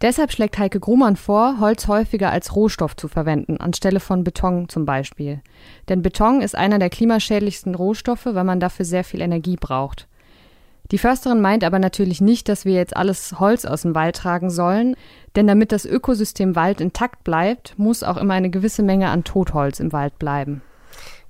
Deshalb 0.00 0.30
schlägt 0.30 0.58
Heike 0.58 0.78
Grumann 0.78 1.16
vor, 1.16 1.58
Holz 1.58 1.88
häufiger 1.88 2.30
als 2.30 2.54
Rohstoff 2.54 2.94
zu 2.94 3.08
verwenden, 3.08 3.56
anstelle 3.56 3.98
von 3.98 4.22
Beton 4.22 4.68
zum 4.68 4.84
Beispiel. 4.84 5.40
Denn 5.88 6.02
Beton 6.02 6.40
ist 6.40 6.54
einer 6.54 6.78
der 6.78 6.90
klimaschädlichsten 6.90 7.74
Rohstoffe, 7.74 8.26
weil 8.26 8.44
man 8.44 8.60
dafür 8.60 8.84
sehr 8.84 9.02
viel 9.02 9.20
Energie 9.20 9.56
braucht. 9.56 10.06
Die 10.92 10.98
Försterin 10.98 11.40
meint 11.40 11.64
aber 11.64 11.78
natürlich 11.78 12.20
nicht, 12.20 12.48
dass 12.48 12.64
wir 12.64 12.74
jetzt 12.74 12.96
alles 12.96 13.38
Holz 13.40 13.64
aus 13.64 13.82
dem 13.82 13.94
Wald 13.94 14.16
tragen 14.16 14.50
sollen, 14.50 14.96
denn 15.36 15.46
damit 15.46 15.72
das 15.72 15.84
Ökosystem 15.84 16.56
Wald 16.56 16.80
intakt 16.80 17.24
bleibt, 17.24 17.78
muss 17.78 18.02
auch 18.02 18.16
immer 18.16 18.34
eine 18.34 18.50
gewisse 18.50 18.82
Menge 18.82 19.08
an 19.08 19.24
Totholz 19.24 19.80
im 19.80 19.92
Wald 19.92 20.18
bleiben. 20.18 20.62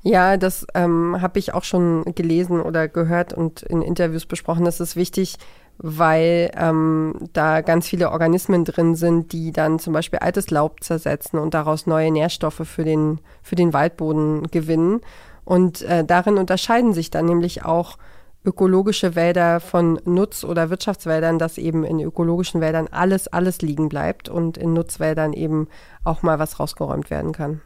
Ja, 0.02 0.36
das 0.36 0.64
ähm, 0.74 1.20
habe 1.20 1.40
ich 1.40 1.54
auch 1.54 1.64
schon 1.64 2.04
gelesen 2.14 2.60
oder 2.60 2.86
gehört 2.86 3.32
und 3.32 3.62
in 3.62 3.82
Interviews 3.82 4.26
besprochen. 4.26 4.64
Das 4.64 4.78
ist 4.78 4.94
wichtig, 4.94 5.38
weil 5.78 6.50
ähm, 6.56 7.14
da 7.32 7.60
ganz 7.60 7.86
viele 7.86 8.10
Organismen 8.10 8.64
drin 8.64 8.96
sind, 8.96 9.32
die 9.32 9.52
dann 9.52 9.78
zum 9.78 9.92
Beispiel 9.92 10.18
altes 10.18 10.50
Laub 10.50 10.82
zersetzen 10.82 11.38
und 11.38 11.54
daraus 11.54 11.86
neue 11.86 12.10
Nährstoffe 12.10 12.62
für 12.64 12.84
den, 12.84 13.20
für 13.42 13.54
den 13.54 13.72
Waldboden 13.72 14.48
gewinnen. 14.50 15.00
Und 15.44 15.82
äh, 15.82 16.04
darin 16.04 16.36
unterscheiden 16.36 16.92
sich 16.92 17.10
dann 17.10 17.26
nämlich 17.26 17.64
auch 17.64 17.96
ökologische 18.44 19.14
Wälder 19.14 19.60
von 19.60 20.00
Nutz- 20.04 20.44
oder 20.44 20.70
Wirtschaftswäldern, 20.70 21.38
dass 21.38 21.58
eben 21.58 21.84
in 21.84 22.00
ökologischen 22.00 22.60
Wäldern 22.60 22.88
alles, 22.90 23.28
alles 23.28 23.62
liegen 23.62 23.88
bleibt 23.88 24.28
und 24.28 24.56
in 24.56 24.72
Nutzwäldern 24.72 25.32
eben 25.32 25.68
auch 26.04 26.22
mal 26.22 26.38
was 26.38 26.58
rausgeräumt 26.58 27.10
werden 27.10 27.32
kann. 27.32 27.60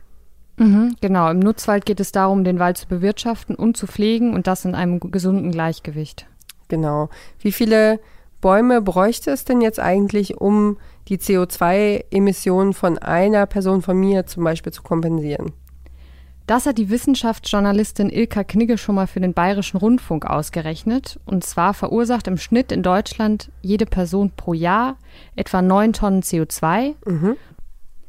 Mhm, 0.58 0.96
genau, 1.00 1.30
im 1.30 1.38
Nutzwald 1.38 1.86
geht 1.86 2.00
es 2.00 2.12
darum, 2.12 2.44
den 2.44 2.58
Wald 2.58 2.76
zu 2.76 2.86
bewirtschaften 2.86 3.56
und 3.56 3.76
zu 3.76 3.86
pflegen 3.86 4.34
und 4.34 4.46
das 4.46 4.64
in 4.64 4.74
einem 4.74 5.00
gesunden 5.00 5.50
Gleichgewicht. 5.50 6.26
Genau. 6.72 7.10
Wie 7.38 7.52
viele 7.52 8.00
Bäume 8.40 8.80
bräuchte 8.80 9.30
es 9.30 9.44
denn 9.44 9.60
jetzt 9.60 9.78
eigentlich, 9.78 10.40
um 10.40 10.78
die 11.08 11.18
CO2-Emissionen 11.18 12.72
von 12.72 12.96
einer 12.96 13.44
Person 13.44 13.82
von 13.82 13.98
mir 13.98 14.24
zum 14.24 14.42
Beispiel 14.42 14.72
zu 14.72 14.82
kompensieren? 14.82 15.52
Das 16.46 16.64
hat 16.64 16.78
die 16.78 16.88
Wissenschaftsjournalistin 16.88 18.08
Ilka 18.08 18.42
Knigge 18.42 18.78
schon 18.78 18.94
mal 18.94 19.06
für 19.06 19.20
den 19.20 19.34
Bayerischen 19.34 19.76
Rundfunk 19.76 20.24
ausgerechnet. 20.24 21.20
Und 21.26 21.44
zwar 21.44 21.74
verursacht 21.74 22.26
im 22.26 22.38
Schnitt 22.38 22.72
in 22.72 22.82
Deutschland 22.82 23.50
jede 23.60 23.84
Person 23.84 24.32
pro 24.34 24.54
Jahr 24.54 24.96
etwa 25.36 25.60
9 25.60 25.92
Tonnen 25.92 26.22
CO2. 26.22 26.94
Mhm. 27.04 27.36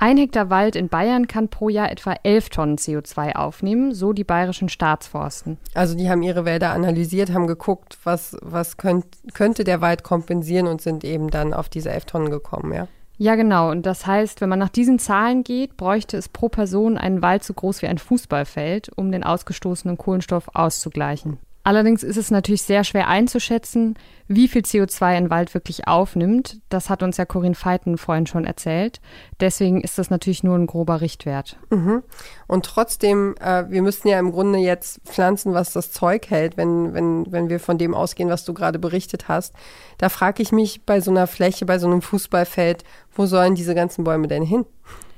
Ein 0.05 0.17
Hektar 0.17 0.49
Wald 0.49 0.75
in 0.75 0.89
Bayern 0.89 1.29
kann 1.29 1.47
pro 1.47 1.69
Jahr 1.69 1.89
etwa 1.89 2.13
11 2.23 2.49
Tonnen 2.49 2.75
CO2 2.75 3.37
aufnehmen, 3.37 3.93
so 3.93 4.11
die 4.11 4.25
bayerischen 4.25 4.67
Staatsforsten. 4.67 5.57
Also 5.75 5.95
die 5.95 6.09
haben 6.09 6.21
ihre 6.23 6.43
Wälder 6.43 6.71
analysiert, 6.73 7.31
haben 7.31 7.47
geguckt, 7.47 7.97
was, 8.03 8.35
was 8.41 8.75
könnt, 8.75 9.05
könnte 9.33 9.63
der 9.63 9.79
Wald 9.79 10.03
kompensieren 10.03 10.67
und 10.67 10.81
sind 10.81 11.05
eben 11.05 11.29
dann 11.29 11.53
auf 11.53 11.69
diese 11.69 11.89
11 11.89 12.03
Tonnen 12.03 12.31
gekommen, 12.31 12.73
ja? 12.73 12.89
Ja, 13.17 13.35
genau. 13.35 13.71
Und 13.71 13.85
das 13.85 14.05
heißt, 14.05 14.41
wenn 14.41 14.49
man 14.49 14.59
nach 14.59 14.67
diesen 14.67 14.99
Zahlen 14.99 15.45
geht, 15.45 15.77
bräuchte 15.77 16.17
es 16.17 16.27
pro 16.27 16.49
Person 16.49 16.97
einen 16.97 17.21
Wald 17.21 17.45
so 17.45 17.53
groß 17.53 17.81
wie 17.81 17.87
ein 17.87 17.97
Fußballfeld, 17.97 18.91
um 18.97 19.09
den 19.09 19.23
ausgestoßenen 19.23 19.97
Kohlenstoff 19.97 20.49
auszugleichen. 20.53 21.37
Allerdings 21.65 22.03
ist 22.03 22.17
es 22.17 22.29
natürlich 22.29 22.63
sehr 22.63 22.83
schwer 22.83 23.07
einzuschätzen, 23.07 23.95
wie 24.27 24.49
viel 24.49 24.63
CO2 24.63 25.05
ein 25.05 25.29
Wald 25.29 25.53
wirklich 25.53 25.87
aufnimmt. 25.87 26.59
Das 26.67 26.89
hat 26.89 27.03
uns 27.03 27.15
ja 27.15 27.25
Corinne 27.25 27.55
Feiten 27.55 27.97
vorhin 27.97 28.27
schon 28.27 28.43
erzählt. 28.43 28.99
Deswegen 29.39 29.79
ist 29.79 29.97
das 29.97 30.09
natürlich 30.09 30.43
nur 30.43 30.57
ein 30.57 30.67
grober 30.67 30.99
Richtwert. 30.99 31.57
Mhm. 31.69 32.03
Und 32.47 32.65
trotzdem, 32.65 33.35
äh, 33.39 33.69
wir 33.69 33.81
müssten 33.81 34.09
ja 34.09 34.19
im 34.19 34.31
Grunde 34.31 34.59
jetzt 34.59 35.01
pflanzen, 35.05 35.53
was 35.53 35.71
das 35.71 35.91
Zeug 35.91 36.29
hält, 36.29 36.57
wenn, 36.57 36.93
wenn, 36.93 37.31
wenn 37.31 37.49
wir 37.49 37.61
von 37.61 37.77
dem 37.77 37.95
ausgehen, 37.95 38.29
was 38.29 38.43
du 38.43 38.53
gerade 38.53 38.79
berichtet 38.79 39.29
hast. 39.29 39.53
Da 39.97 40.09
frage 40.09 40.43
ich 40.43 40.51
mich 40.51 40.85
bei 40.85 40.99
so 40.99 41.11
einer 41.11 41.27
Fläche, 41.27 41.65
bei 41.65 41.79
so 41.79 41.87
einem 41.87 42.01
Fußballfeld, 42.01 42.83
wo 43.15 43.25
sollen 43.25 43.55
diese 43.55 43.75
ganzen 43.75 44.03
Bäume 44.03 44.27
denn 44.27 44.43
hin? 44.43 44.65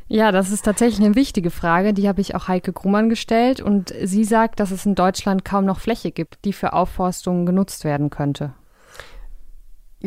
Ja, 0.07 0.31
das 0.31 0.51
ist 0.51 0.63
tatsächlich 0.63 1.03
eine 1.03 1.15
wichtige 1.15 1.49
Frage. 1.49 1.93
Die 1.93 2.07
habe 2.07 2.21
ich 2.21 2.35
auch 2.35 2.47
Heike 2.47 2.73
Grummann 2.73 3.09
gestellt. 3.09 3.59
Und 3.59 3.93
sie 4.03 4.23
sagt, 4.23 4.59
dass 4.59 4.71
es 4.71 4.85
in 4.85 4.95
Deutschland 4.95 5.43
kaum 5.43 5.65
noch 5.65 5.79
Fläche 5.79 6.11
gibt, 6.11 6.45
die 6.45 6.53
für 6.53 6.73
Aufforstung 6.73 7.45
genutzt 7.45 7.83
werden 7.83 8.09
könnte. 8.09 8.53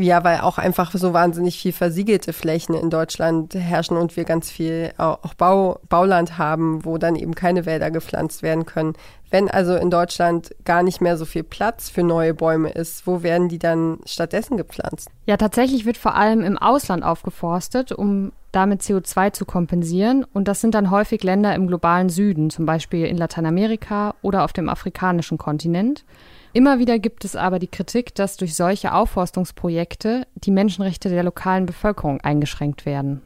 Ja, 0.01 0.23
weil 0.23 0.41
auch 0.41 0.59
einfach 0.59 0.93
so 0.93 1.13
wahnsinnig 1.13 1.59
viel 1.59 1.73
versiegelte 1.73 2.33
Flächen 2.33 2.75
in 2.77 2.89
Deutschland 2.89 3.55
herrschen 3.55 3.97
und 3.97 4.17
wir 4.17 4.25
ganz 4.25 4.49
viel 4.49 4.93
auch 4.97 5.35
Bau, 5.35 5.81
Bauland 5.89 6.39
haben, 6.39 6.85
wo 6.85 6.99
dann 6.99 7.17
eben 7.17 7.35
keine 7.35 7.67
Wälder 7.67 7.91
gepflanzt 7.91 8.45
werden 8.45 8.65
können. 8.65 8.95
Wenn 9.31 9.51
also 9.51 9.75
in 9.75 9.91
Deutschland 9.91 10.55
gar 10.65 10.85
nicht 10.85 11.01
mehr 11.01 11.17
so 11.17 11.25
viel 11.25 11.43
Platz 11.43 11.91
für 11.91 12.05
neue 12.05 12.33
Bäume 12.33 12.71
ist, 12.71 13.09
wo 13.09 13.25
werden 13.25 13.49
die 13.49 13.59
dann 13.59 13.99
stattdessen 14.07 14.57
gepflanzt? 14.57 15.09
Ja, 15.27 15.37
tatsächlich 15.37 15.85
wird 15.85 15.97
vor 15.97 16.15
allem 16.15 16.43
im 16.43 16.59
Ausland 16.59 17.03
aufgeforstet, 17.03 17.91
um 17.91 18.31
damit 18.53 18.83
CO2 18.83 19.33
zu 19.33 19.47
kompensieren. 19.47 20.25
Und 20.33 20.47
das 20.47 20.61
sind 20.61 20.77
dann 20.77 20.93
häufig 20.93 21.25
Länder 21.25 21.57
im 21.57 21.67
globalen 21.67 22.09
Süden, 22.09 22.51
zum 22.51 22.67
Beispiel 22.67 23.05
in 23.05 23.17
Lateinamerika 23.17 24.15
oder 24.23 24.45
auf 24.45 24.53
dem 24.53 24.69
afrikanischen 24.69 25.39
Kontinent. 25.39 26.05
Immer 26.53 26.79
wieder 26.79 26.99
gibt 26.99 27.25
es 27.25 27.37
aber 27.37 27.59
die 27.59 27.69
Kritik, 27.69 28.15
dass 28.15 28.37
durch 28.37 28.55
solche 28.55 28.93
Aufforstungsprojekte 28.93 30.27
die 30.35 30.51
Menschenrechte 30.51 31.09
der 31.09 31.23
lokalen 31.23 31.67
Bevölkerung 31.67 32.21
eingeschränkt 32.21 32.87
werden. 32.87 33.23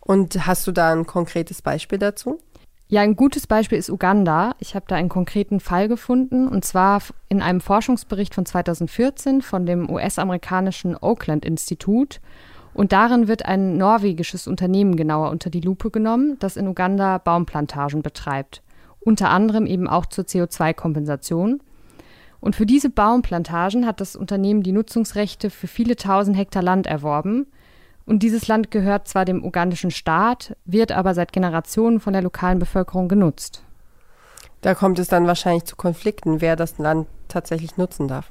Und 0.00 0.46
hast 0.46 0.66
du 0.66 0.72
da 0.72 0.92
ein 0.92 1.06
konkretes 1.06 1.60
Beispiel 1.62 1.98
dazu? 1.98 2.38
Ja, 2.88 3.00
ein 3.00 3.16
gutes 3.16 3.48
Beispiel 3.48 3.78
ist 3.78 3.90
Uganda. 3.90 4.54
Ich 4.60 4.76
habe 4.76 4.86
da 4.86 4.94
einen 4.94 5.08
konkreten 5.08 5.58
Fall 5.58 5.88
gefunden, 5.88 6.46
und 6.46 6.64
zwar 6.64 7.02
in 7.28 7.42
einem 7.42 7.60
Forschungsbericht 7.60 8.32
von 8.32 8.46
2014 8.46 9.42
von 9.42 9.66
dem 9.66 9.90
US-amerikanischen 9.90 10.96
Oakland 10.96 11.44
Institut. 11.44 12.20
Und 12.74 12.92
darin 12.92 13.26
wird 13.26 13.44
ein 13.44 13.76
norwegisches 13.76 14.46
Unternehmen 14.46 14.94
genauer 14.94 15.30
unter 15.30 15.50
die 15.50 15.62
Lupe 15.62 15.90
genommen, 15.90 16.36
das 16.38 16.56
in 16.56 16.68
Uganda 16.68 17.18
Baumplantagen 17.18 18.02
betreibt. 18.02 18.62
Unter 19.00 19.30
anderem 19.30 19.66
eben 19.66 19.88
auch 19.88 20.06
zur 20.06 20.24
CO2-Kompensation. 20.24 21.60
Und 22.40 22.56
für 22.56 22.66
diese 22.66 22.90
Baumplantagen 22.90 23.86
hat 23.86 24.00
das 24.00 24.16
Unternehmen 24.16 24.62
die 24.62 24.72
Nutzungsrechte 24.72 25.50
für 25.50 25.66
viele 25.66 25.96
tausend 25.96 26.36
Hektar 26.36 26.62
Land 26.62 26.86
erworben. 26.86 27.46
Und 28.04 28.22
dieses 28.22 28.46
Land 28.46 28.70
gehört 28.70 29.08
zwar 29.08 29.24
dem 29.24 29.44
ugandischen 29.44 29.90
Staat, 29.90 30.56
wird 30.64 30.92
aber 30.92 31.14
seit 31.14 31.32
Generationen 31.32 31.98
von 31.98 32.12
der 32.12 32.22
lokalen 32.22 32.58
Bevölkerung 32.58 33.08
genutzt. 33.08 33.62
Da 34.60 34.74
kommt 34.74 34.98
es 34.98 35.08
dann 35.08 35.26
wahrscheinlich 35.26 35.64
zu 35.64 35.76
Konflikten, 35.76 36.40
wer 36.40 36.56
das 36.56 36.78
Land 36.78 37.08
tatsächlich 37.28 37.76
nutzen 37.76 38.08
darf. 38.08 38.28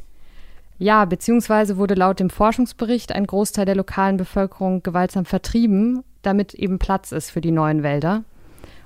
Ja, 0.77 1.05
beziehungsweise 1.05 1.77
wurde 1.77 1.93
laut 1.93 2.19
dem 2.19 2.29
Forschungsbericht 2.29 3.13
ein 3.13 3.27
Großteil 3.27 3.65
der 3.65 3.75
lokalen 3.75 4.17
Bevölkerung 4.17 4.83
gewaltsam 4.83 5.25
vertrieben, 5.25 6.03
damit 6.21 6.53
eben 6.53 6.79
Platz 6.79 7.12
ist 7.12 7.31
für 7.31 7.41
die 7.41 7.51
neuen 7.51 7.83
Wälder. 7.83 8.24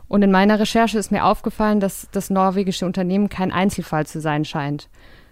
Und 0.10 0.24
in 0.24 0.32
meiner 0.32 0.60
Recherche 0.60 0.98
ist 0.98 1.12
mir 1.12 1.24
aufgefallen, 1.24 1.80
dass 1.80 2.10
das 2.12 2.30
norwegische 2.30 2.86
Unternehmen 2.86 3.30
kein 3.30 3.52
Einzelfall 3.52 4.06
zu 4.08 4.20
sein 4.20 4.44
scheint. 4.44 4.90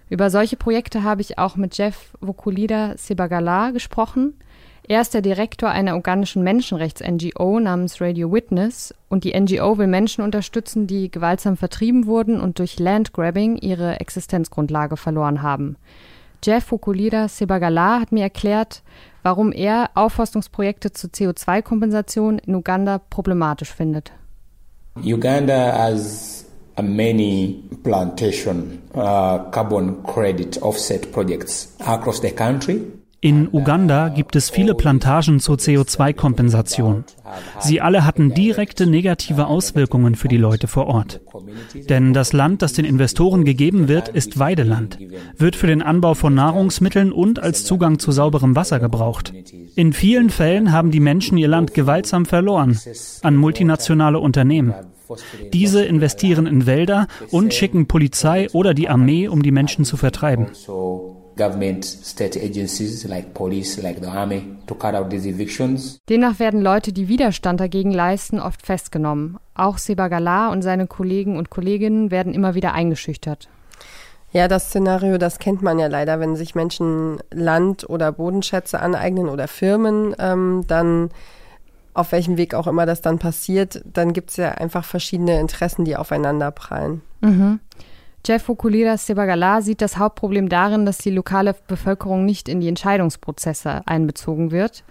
Über 0.10 0.29
solche 0.29 0.55
Projekte 0.55 1.03
habe 1.03 1.22
ich 1.22 1.38
auch 1.38 1.57
mit 1.57 1.77
Jeff 1.77 2.13
Vokulida 2.22 2.96
Sibagala 2.96 3.72
gesprochen. 3.72 4.36
Er 4.88 5.01
ist 5.01 5.13
der 5.13 5.22
Direktor 5.22 5.69
einer 5.69 5.98
ugandischen 5.98 6.43
Menschenrechts-NGO 6.43 7.60
namens 7.60 8.00
Radio 8.00 8.31
Witness 8.31 8.93
und 9.10 9.25
die 9.25 9.38
NGO 9.38 9.77
will 9.77 9.88
Menschen 9.88 10.24
unterstützen, 10.24 10.88
die 10.88 11.12
gewaltsam 11.12 11.57
vertrieben 11.57 12.05
wurden 12.05 12.39
und 12.39 12.60
durch 12.60 12.79
Landgrabbing 12.79 13.57
ihre 13.57 14.00
Existenzgrundlage 14.00 14.96
verloren 14.96 15.41
haben. 15.41 15.75
Jeff 16.41 16.72
Vokulida 16.72 17.27
Sibagala 17.27 18.00
hat 18.00 18.12
mir 18.13 18.24
erklärt, 18.24 18.84
warum 19.24 19.51
er 19.51 19.89
Aufforstungsprojekte 19.96 20.93
zur 20.93 21.10
CO2-Kompensation 21.10 22.38
in 22.39 22.55
Uganda 22.55 23.00
problematisch 23.00 23.74
findet. 23.74 24.13
Uganda 25.04 25.72
has 25.72 26.46
many 26.82 27.63
plantation 27.84 28.82
uh, 28.94 29.39
carbon 29.50 30.04
credit 30.04 30.58
offset 30.62 31.12
projects 31.12 31.75
across 31.80 32.20
the 32.20 32.32
country. 32.32 32.86
In 33.19 33.50
Uganda 33.51 34.09
gibt 34.09 34.36
es 34.36 34.51
viele 34.51 34.75
Plantagen 34.75 35.39
zur 35.39 35.55
CO2-Kompensation. 35.55 37.03
Sie 37.59 37.81
alle 37.81 38.05
hatten 38.05 38.36
direkte 38.36 38.86
negative 38.86 39.47
Auswirkungen 39.47 40.13
für 40.13 40.27
die 40.27 40.38
Leute 40.38 40.67
vor 40.67 40.86
Ort. 40.86 41.21
Denn 41.89 42.13
das 42.13 42.31
Land, 42.31 42.62
das 42.62 42.74
den 42.74 42.86
Investoren 42.86 43.43
gegeben 43.43 43.88
wird, 43.88 44.09
ist 44.09 44.38
Weideland, 44.38 45.00
wird 45.36 45.55
für 45.55 45.65
den 45.65 45.81
Anbau 45.81 46.13
von 46.13 46.36
Nahrungsmitteln 46.36 47.12
und 47.12 47.39
als 47.39 47.65
Zugang 47.65 47.97
zu 47.97 48.12
sauberem 48.12 48.55
Wasser 48.55 48.79
gebraucht. 48.79 49.33
In 49.75 49.93
vielen 49.93 50.29
Fällen 50.29 50.71
haben 50.71 50.91
die 50.91 51.00
Menschen 51.00 51.39
ihr 51.39 51.47
Land 51.47 51.74
gewaltsam 51.74 52.25
verloren 52.25 52.79
an 53.24 53.36
multinationale 53.36 54.19
Unternehmen. 54.19 54.75
Diese 55.53 55.83
investieren 55.83 56.45
in 56.45 56.67
Wälder 56.67 57.07
und 57.31 57.53
schicken 57.53 57.88
Polizei 57.88 58.47
oder 58.51 58.75
die 58.75 58.89
Armee, 58.89 59.27
um 59.27 59.41
die 59.41 59.51
Menschen 59.51 59.86
zu 59.86 59.97
vertreiben. 59.97 60.47
Demnach 66.10 66.39
werden 66.39 66.62
Leute, 66.62 66.91
die 66.91 67.08
Widerstand 67.08 67.60
dagegen 67.60 67.91
leisten, 67.91 68.39
oft 68.39 68.65
festgenommen. 68.65 69.38
Auch 69.56 69.77
Sebagalar 69.77 70.51
und 70.51 70.62
seine 70.62 70.88
Kollegen 70.88 71.38
und 71.38 71.50
Kolleginnen 71.50 72.12
werden 72.12 72.34
immer 72.34 72.56
wieder 72.56 72.74
eingeschüchtert. 72.74 73.48
Ja, 74.34 74.48
das 74.48 74.67
Szenario, 74.67 75.17
das 75.17 75.39
kennt 75.39 75.62
man 75.62 75.79
ja 75.79 75.88
leider, 75.88 76.20
wenn 76.20 76.36
sich 76.36 76.53
Menschen 76.53 77.20
Land- 77.32 77.89
oder 77.89 78.12
Bodenschätze 78.12 78.79
aneignen 78.79 79.29
oder 79.29 79.48
Firmen, 79.48 80.15
ähm, 80.20 80.65
dann 80.67 81.10
auf 81.94 82.12
welchem 82.12 82.38
Weg 82.38 82.53
auch 82.53 82.67
immer 82.67 82.86
das 82.86 83.01
dann 83.01 83.17
passiert, 83.17 83.82
dann 83.86 84.13
gibt 84.13 84.29
es 84.29 84.38
ja 84.38 84.51
einfach 84.51 84.86
verschiedene 84.86 85.39
Interessen, 85.39 85.84
die 85.86 85.96
aufeinander 85.96 86.51
prallen. 86.51 87.01
Mhm. 87.22 87.60
Jeff 88.27 88.43
Fukulira 88.43 88.98
Sebagala 88.98 89.62
sieht 89.62 89.81
das 89.81 89.98
Hauptproblem 89.98 90.50
darin, 90.50 90.86
dass 90.86 90.98
die 90.98 91.12
lokale 91.12 91.55
Bevölkerung 91.67 92.25
nicht 92.25 92.50
in 92.50 92.60
die 92.60 92.67
Entscheidungsprozesse 92.67 93.84
einbezogen 93.86 94.51
wird. 94.51 94.84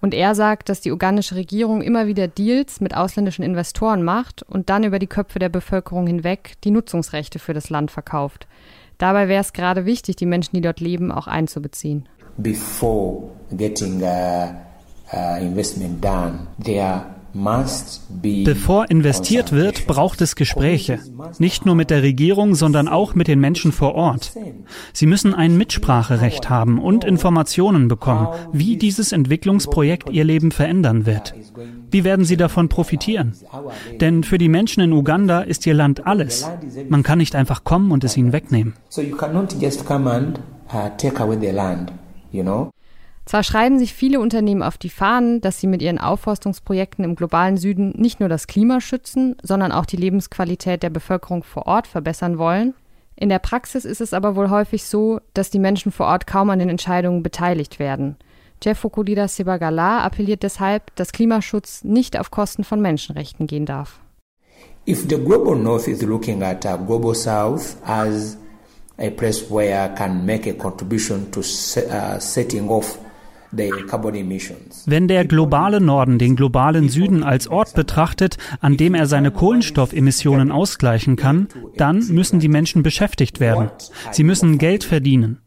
Und 0.00 0.14
er 0.14 0.34
sagt, 0.34 0.70
dass 0.70 0.80
die 0.80 0.90
ugandische 0.90 1.34
Regierung 1.34 1.82
immer 1.82 2.06
wieder 2.06 2.26
Deals 2.26 2.80
mit 2.80 2.96
ausländischen 2.96 3.42
Investoren 3.42 4.02
macht 4.02 4.42
und 4.44 4.70
dann 4.70 4.84
über 4.84 4.98
die 4.98 5.08
Köpfe 5.08 5.38
der 5.38 5.50
Bevölkerung 5.50 6.06
hinweg 6.06 6.54
die 6.64 6.70
Nutzungsrechte 6.70 7.38
für 7.38 7.52
das 7.52 7.68
Land 7.68 7.90
verkauft. 7.90 8.46
Dabei 8.96 9.28
wäre 9.28 9.42
es 9.42 9.52
gerade 9.52 9.84
wichtig, 9.84 10.16
die 10.16 10.24
Menschen, 10.24 10.56
die 10.56 10.62
dort 10.62 10.80
leben, 10.80 11.12
auch 11.12 11.26
einzubeziehen. 11.26 12.08
Before 12.38 13.28
getting 13.52 14.02
a, 14.02 14.54
a 15.12 15.36
investment 15.36 16.02
done, 16.02 16.46
there 16.64 17.04
Bevor 17.32 18.90
investiert 18.90 19.52
wird, 19.52 19.86
braucht 19.86 20.20
es 20.20 20.34
Gespräche. 20.36 20.98
Nicht 21.38 21.66
nur 21.66 21.74
mit 21.74 21.90
der 21.90 22.02
Regierung, 22.02 22.54
sondern 22.54 22.88
auch 22.88 23.14
mit 23.14 23.28
den 23.28 23.40
Menschen 23.40 23.72
vor 23.72 23.94
Ort. 23.94 24.32
Sie 24.92 25.06
müssen 25.06 25.34
ein 25.34 25.56
Mitspracherecht 25.56 26.50
haben 26.50 26.80
und 26.80 27.04
Informationen 27.04 27.88
bekommen, 27.88 28.28
wie 28.52 28.76
dieses 28.76 29.12
Entwicklungsprojekt 29.12 30.10
ihr 30.10 30.24
Leben 30.24 30.50
verändern 30.50 31.06
wird. 31.06 31.34
Wie 31.90 32.04
werden 32.04 32.24
sie 32.24 32.36
davon 32.36 32.68
profitieren? 32.68 33.34
Denn 34.00 34.24
für 34.24 34.38
die 34.38 34.48
Menschen 34.48 34.82
in 34.82 34.92
Uganda 34.92 35.40
ist 35.40 35.66
ihr 35.66 35.74
Land 35.74 36.06
alles. 36.06 36.48
Man 36.88 37.02
kann 37.02 37.18
nicht 37.18 37.34
einfach 37.34 37.64
kommen 37.64 37.90
und 37.90 38.04
es 38.04 38.16
ihnen 38.16 38.32
wegnehmen. 38.32 38.74
So 38.88 39.02
you 39.02 39.16
cannot 39.16 39.54
just 39.60 39.84
come 39.84 40.10
and 40.10 40.40
uh, 40.72 40.88
take 40.96 41.20
away 41.20 41.36
the 41.40 41.50
land, 41.50 41.92
you 42.32 42.42
know? 42.42 42.70
Zwar 43.30 43.44
schreiben 43.44 43.78
sich 43.78 43.94
viele 43.94 44.18
Unternehmen 44.18 44.64
auf 44.64 44.76
die 44.76 44.88
Fahnen, 44.88 45.40
dass 45.40 45.60
sie 45.60 45.68
mit 45.68 45.82
ihren 45.82 46.00
Aufforstungsprojekten 46.00 47.04
im 47.04 47.14
globalen 47.14 47.58
Süden 47.58 47.94
nicht 47.96 48.18
nur 48.18 48.28
das 48.28 48.48
Klima 48.48 48.80
schützen, 48.80 49.36
sondern 49.40 49.70
auch 49.70 49.86
die 49.86 49.98
Lebensqualität 49.98 50.82
der 50.82 50.90
Bevölkerung 50.90 51.44
vor 51.44 51.68
Ort 51.68 51.86
verbessern 51.86 52.38
wollen. 52.38 52.74
In 53.14 53.28
der 53.28 53.38
Praxis 53.38 53.84
ist 53.84 54.00
es 54.00 54.14
aber 54.14 54.34
wohl 54.34 54.50
häufig 54.50 54.84
so, 54.84 55.20
dass 55.32 55.48
die 55.48 55.60
Menschen 55.60 55.92
vor 55.92 56.06
Ort 56.06 56.26
kaum 56.26 56.50
an 56.50 56.58
den 56.58 56.68
Entscheidungen 56.68 57.22
beteiligt 57.22 57.78
werden. 57.78 58.16
Jeff 58.64 58.80
Fokulida 58.80 59.28
Sebagala 59.28 60.00
appelliert 60.00 60.42
deshalb, 60.42 60.92
dass 60.96 61.12
Klimaschutz 61.12 61.84
nicht 61.84 62.18
auf 62.18 62.32
Kosten 62.32 62.64
von 62.64 62.80
Menschenrechten 62.80 63.46
gehen 63.46 63.64
darf. 63.64 64.00
If 64.88 65.02
the 65.08 65.18
global 65.18 65.54
north 65.54 65.86
is 65.86 66.02
looking 66.02 66.42
at 66.42 66.66
a 66.66 66.76
global 66.76 67.14
south 67.14 67.76
as 67.86 68.36
a 68.98 69.10
place 69.10 69.48
where 69.48 69.88
can 69.94 70.26
make 70.26 70.50
a 70.50 70.52
contribution 70.52 71.30
to 71.30 71.38
uh, 71.38 72.18
setting 72.18 72.68
off 72.68 72.98
wenn 73.52 75.08
der 75.08 75.24
globale 75.24 75.80
Norden 75.80 76.18
den 76.18 76.36
globalen 76.36 76.88
Süden 76.88 77.22
als 77.22 77.48
Ort 77.48 77.74
betrachtet, 77.74 78.36
an 78.60 78.76
dem 78.76 78.94
er 78.94 79.06
seine 79.06 79.30
Kohlenstoffemissionen 79.30 80.52
ausgleichen 80.52 81.16
kann, 81.16 81.48
dann 81.76 82.06
müssen 82.08 82.40
die 82.40 82.48
Menschen 82.48 82.82
beschäftigt 82.82 83.40
werden. 83.40 83.70
Sie 84.12 84.24
müssen 84.24 84.58
Geld 84.58 84.84
verdienen. 84.84 85.38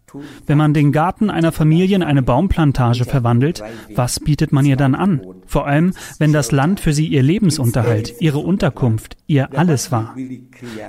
Wenn 0.46 0.58
man 0.58 0.74
den 0.74 0.92
Garten 0.92 1.30
einer 1.30 1.52
Familie 1.52 1.96
in 1.96 2.04
eine 2.04 2.22
Baumplantage 2.22 3.06
verwandelt, 3.06 3.64
was 3.96 4.20
bietet 4.20 4.52
man 4.52 4.66
ihr 4.66 4.76
dann 4.76 4.96
an? 4.96 5.22
Vor 5.46 5.68
allem, 5.68 5.94
wenn 6.20 6.34
das 6.34 6.52
Land 6.52 6.80
für 6.80 6.94
sie 6.94 7.08
ihr 7.08 7.24
Lebensunterhalt, 7.24 8.16
ihre 8.20 8.40
Unterkunft, 8.40 9.18
ihr 9.28 9.58
alles 9.58 9.92
war. 9.92 10.16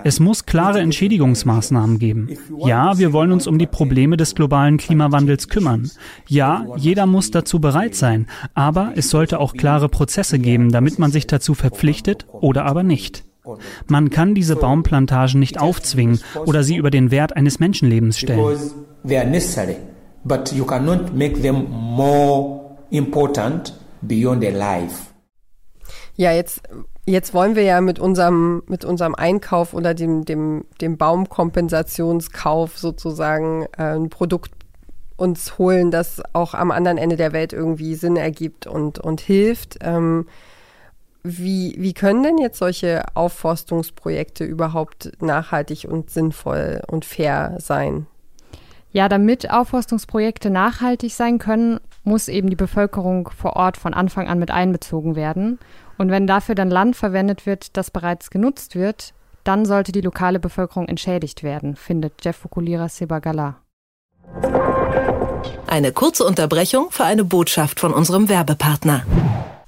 Es 0.05 0.21
muss 0.21 0.47
klare 0.47 0.81
Entschädigungsmaßnahmen 0.81 1.99
geben. 1.99 2.29
Ja, 2.65 2.99
wir 2.99 3.13
wollen 3.13 3.33
uns 3.33 3.47
um 3.47 3.59
die 3.59 3.67
Probleme 3.67 4.17
des 4.17 4.35
globalen 4.35 4.77
Klimawandels 4.77 5.49
kümmern. 5.49 5.91
Ja, 6.29 6.67
jeder 6.77 7.07
muss 7.07 7.31
dazu 7.31 7.61
bereit 7.61 7.95
sein, 7.95 8.27
aber 8.55 8.93
es 8.97 9.11
sollte 9.11 9.41
auch 9.41 9.55
klare 9.55 9.89
Prozesse 9.89 10.39
geben, 10.39 10.73
damit 10.73 10.99
man 10.99 11.11
sich 11.11 11.27
dazu 11.27 11.55
verpflichtet 11.55 12.27
oder 12.33 12.65
aber 12.65 12.83
nicht. 12.83 13.25
Man 13.89 14.11
kann 14.11 14.35
diese 14.35 14.57
Baumplantagen 14.57 15.39
nicht 15.39 15.61
aufzwingen 15.61 16.21
oder 16.47 16.63
sie 16.63 16.77
über 16.77 16.91
den 16.91 17.11
Wert 17.11 17.37
eines 17.37 17.61
Menschenlebens 17.61 18.19
stellen. 18.19 18.57
They 19.07 19.19
are 19.19 19.29
necessary, 19.29 19.77
but 20.25 20.53
you 20.53 20.65
cannot 20.65 21.15
make 21.15 21.41
them 21.43 21.67
more 21.71 22.77
important 22.91 23.75
beyond 24.01 24.41
their 24.41 24.53
life. 24.53 25.11
Ja, 26.17 26.33
jetzt, 26.33 26.63
jetzt 27.07 27.35
wollen 27.35 27.57
wir 27.57 27.65
ja 27.65 27.81
mit 27.81 27.99
unserem, 27.99 28.63
mit 28.67 28.85
unserem 28.85 29.15
Einkauf 29.15 29.75
oder 29.75 29.95
dem, 29.95 30.25
dem, 30.25 30.65
dem 30.81 30.97
Baumkompensationskauf 30.97 32.79
sozusagen 32.79 33.67
äh, 33.77 33.97
ein 33.97 34.11
Produkt 34.11 34.53
uns 35.17 35.59
holen, 35.59 35.91
das 35.91 36.23
auch 36.33 36.55
am 36.55 36.71
anderen 36.71 36.99
Ende 36.99 37.17
der 37.17 37.33
Welt 37.33 37.53
irgendwie 37.53 37.95
Sinn 37.95 38.17
ergibt 38.17 38.67
und, 38.67 38.99
und 38.99 39.21
hilft. 39.21 39.79
Ähm, 39.81 40.27
wie, 41.25 41.75
wie 41.79 41.95
können 41.95 42.23
denn 42.23 42.39
jetzt 42.39 42.59
solche 42.59 43.03
Aufforstungsprojekte 43.15 44.45
überhaupt 44.45 45.11
nachhaltig 45.21 45.87
und 45.91 46.11
sinnvoll 46.11 46.83
und 46.87 47.07
fair 47.07 47.57
sein? 47.61 48.07
Ja, 48.93 49.09
damit 49.09 49.51
Aufforstungsprojekte 49.51 50.51
nachhaltig 50.51 51.15
sein 51.15 51.39
können, 51.39 51.81
muss 52.05 52.29
eben 52.29 52.51
die 52.51 52.57
Bevölkerung 52.57 53.31
vor 53.35 53.57
Ort 53.57 53.79
von 53.79 53.95
Anfang 53.95 54.29
an 54.29 54.39
mit 54.39 54.51
einbezogen 54.51 55.17
werden. 55.17 55.59
Und 55.97 56.11
wenn 56.11 56.27
dafür 56.27 56.55
dann 56.55 56.71
Land 56.71 56.95
verwendet 56.95 57.47
wird, 57.47 57.77
das 57.77 57.91
bereits 57.91 58.31
genutzt 58.31 58.77
wird, 58.77 59.15
dann 59.45 59.65
sollte 59.65 59.93
die 59.93 60.03
lokale 60.03 60.39
Bevölkerung 60.39 60.89
entschädigt 60.89 61.43
werden, 61.43 61.75
findet 61.75 62.23
Jeff 62.23 62.37
Fukulira 62.37 62.89
Sebagala. 62.89 63.57
Eine 65.67 65.93
kurze 65.93 66.25
Unterbrechung 66.25 66.91
für 66.91 67.05
eine 67.05 67.25
Botschaft 67.25 67.81
von 67.81 67.95
unserem 67.95 68.29
Werbepartner. 68.29 69.05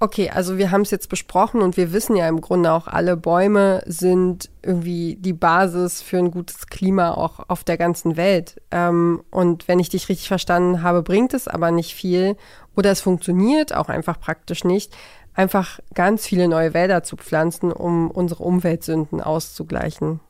Okay, 0.00 0.30
also 0.30 0.58
wir 0.58 0.70
haben 0.70 0.82
es 0.82 0.92
jetzt 0.92 1.08
besprochen 1.08 1.60
und 1.60 1.76
wir 1.76 1.92
wissen 1.92 2.14
ja 2.14 2.28
im 2.28 2.40
Grunde 2.40 2.72
auch 2.72 2.86
alle, 2.86 3.16
Bäume 3.16 3.82
sind 3.84 4.48
irgendwie 4.62 5.16
die 5.16 5.32
Basis 5.32 6.02
für 6.02 6.18
ein 6.18 6.30
gutes 6.30 6.68
Klima 6.68 7.14
auch 7.14 7.40
auf 7.48 7.64
der 7.64 7.76
ganzen 7.76 8.16
Welt. 8.16 8.60
Ähm, 8.70 9.24
und 9.32 9.66
wenn 9.66 9.80
ich 9.80 9.88
dich 9.88 10.08
richtig 10.08 10.28
verstanden 10.28 10.82
habe, 10.82 11.02
bringt 11.02 11.34
es 11.34 11.48
aber 11.48 11.72
nicht 11.72 11.94
viel 11.94 12.36
oder 12.76 12.92
es 12.92 13.00
funktioniert 13.00 13.74
auch 13.74 13.88
einfach 13.88 14.20
praktisch 14.20 14.62
nicht, 14.62 14.96
einfach 15.34 15.80
ganz 15.94 16.26
viele 16.26 16.46
neue 16.46 16.74
Wälder 16.74 17.02
zu 17.02 17.16
pflanzen, 17.16 17.72
um 17.72 18.08
unsere 18.08 18.44
Umweltsünden 18.44 19.20
auszugleichen. 19.20 20.20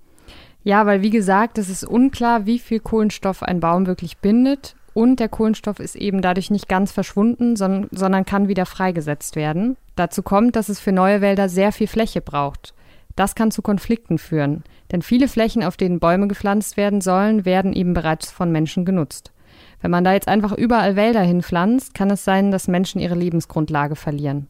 Ja, 0.64 0.86
weil 0.86 1.02
wie 1.02 1.10
gesagt, 1.10 1.58
es 1.58 1.68
ist 1.68 1.84
unklar, 1.84 2.46
wie 2.46 2.58
viel 2.58 2.80
Kohlenstoff 2.80 3.42
ein 3.42 3.60
Baum 3.60 3.86
wirklich 3.86 4.16
bindet 4.18 4.76
und 4.94 5.20
der 5.20 5.28
Kohlenstoff 5.28 5.80
ist 5.80 5.96
eben 5.96 6.22
dadurch 6.22 6.50
nicht 6.50 6.68
ganz 6.68 6.92
verschwunden, 6.92 7.56
sondern, 7.56 7.88
sondern 7.90 8.24
kann 8.24 8.48
wieder 8.48 8.66
freigesetzt 8.66 9.36
werden. 9.36 9.76
Dazu 9.96 10.22
kommt, 10.22 10.56
dass 10.56 10.68
es 10.68 10.80
für 10.80 10.92
neue 10.92 11.20
Wälder 11.20 11.48
sehr 11.48 11.72
viel 11.72 11.86
Fläche 11.86 12.20
braucht. 12.20 12.74
Das 13.16 13.34
kann 13.34 13.50
zu 13.50 13.62
Konflikten 13.62 14.18
führen, 14.18 14.62
denn 14.92 15.02
viele 15.02 15.26
Flächen, 15.26 15.64
auf 15.64 15.76
denen 15.76 15.98
Bäume 15.98 16.28
gepflanzt 16.28 16.76
werden 16.76 17.00
sollen, 17.00 17.44
werden 17.44 17.72
eben 17.72 17.92
bereits 17.92 18.30
von 18.30 18.52
Menschen 18.52 18.84
genutzt. 18.84 19.32
Wenn 19.80 19.90
man 19.90 20.04
da 20.04 20.12
jetzt 20.12 20.28
einfach 20.28 20.52
überall 20.52 20.96
Wälder 20.96 21.22
hinpflanzt, 21.22 21.94
kann 21.94 22.10
es 22.10 22.24
sein, 22.24 22.50
dass 22.50 22.68
Menschen 22.68 23.00
ihre 23.00 23.14
Lebensgrundlage 23.14 23.96
verlieren. 23.96 24.48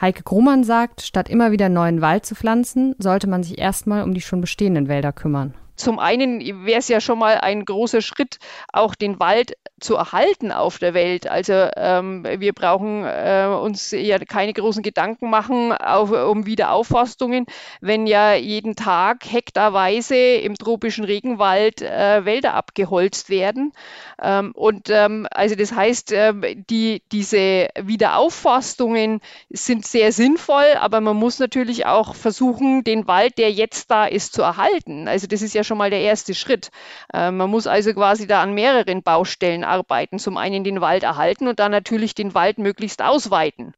Heike 0.00 0.22
Grumann 0.22 0.64
sagt, 0.64 1.02
statt 1.02 1.28
immer 1.28 1.50
wieder 1.50 1.68
neuen 1.68 2.00
Wald 2.00 2.24
zu 2.24 2.34
pflanzen, 2.34 2.94
sollte 2.98 3.26
man 3.26 3.42
sich 3.42 3.58
erstmal 3.58 4.02
um 4.02 4.14
die 4.14 4.20
schon 4.20 4.40
bestehenden 4.40 4.88
Wälder 4.88 5.12
kümmern. 5.12 5.54
Zum 5.78 5.98
einen 5.98 6.40
wäre 6.66 6.80
es 6.80 6.88
ja 6.88 7.00
schon 7.00 7.18
mal 7.18 7.38
ein 7.38 7.64
großer 7.64 8.02
Schritt, 8.02 8.38
auch 8.72 8.94
den 8.94 9.18
Wald 9.20 9.54
zu 9.80 9.94
erhalten 9.94 10.50
auf 10.50 10.78
der 10.78 10.94
Welt. 10.94 11.28
Also 11.28 11.52
ähm, 11.76 12.24
wir 12.24 12.52
brauchen 12.52 13.04
äh, 13.04 13.46
uns 13.46 13.92
ja 13.92 14.18
keine 14.18 14.52
großen 14.52 14.82
Gedanken 14.82 15.30
machen 15.30 15.72
auf, 15.72 16.10
um 16.10 16.46
Wiederaufforstungen, 16.46 17.46
wenn 17.80 18.06
ja 18.06 18.34
jeden 18.34 18.74
Tag 18.74 19.24
hektarweise 19.24 20.16
im 20.16 20.56
tropischen 20.56 21.04
Regenwald 21.04 21.82
äh, 21.82 22.24
Wälder 22.24 22.54
abgeholzt 22.54 23.30
werden. 23.30 23.72
Ähm, 24.20 24.52
und 24.54 24.90
ähm, 24.90 25.28
also 25.30 25.54
das 25.54 25.72
heißt, 25.72 26.12
äh, 26.12 26.56
die, 26.68 27.02
diese 27.12 27.68
Wiederaufforstungen 27.80 29.20
sind 29.50 29.86
sehr 29.86 30.12
sinnvoll, 30.12 30.74
aber 30.80 31.00
man 31.00 31.16
muss 31.16 31.38
natürlich 31.38 31.86
auch 31.86 32.14
versuchen, 32.16 32.82
den 32.82 33.06
Wald, 33.06 33.38
der 33.38 33.52
jetzt 33.52 33.90
da 33.90 34.06
ist, 34.06 34.32
zu 34.32 34.42
erhalten. 34.42 35.06
Also 35.06 35.28
das 35.28 35.42
ist 35.42 35.54
ja 35.54 35.62
schon 35.68 35.78
mal 35.78 35.90
der 35.90 36.00
erste 36.00 36.34
Schritt. 36.34 36.70
Äh, 37.14 37.30
man 37.30 37.48
muss 37.48 37.66
also 37.68 37.92
quasi 37.92 38.26
da 38.26 38.42
an 38.42 38.54
mehreren 38.54 39.02
Baustellen 39.02 39.62
arbeiten. 39.62 40.18
Zum 40.18 40.36
einen 40.36 40.64
den 40.64 40.80
Wald 40.80 41.04
erhalten 41.04 41.46
und 41.46 41.60
dann 41.60 41.70
natürlich 41.70 42.14
den 42.14 42.34
Wald 42.34 42.58
möglichst 42.58 43.02
ausweiten. 43.02 43.74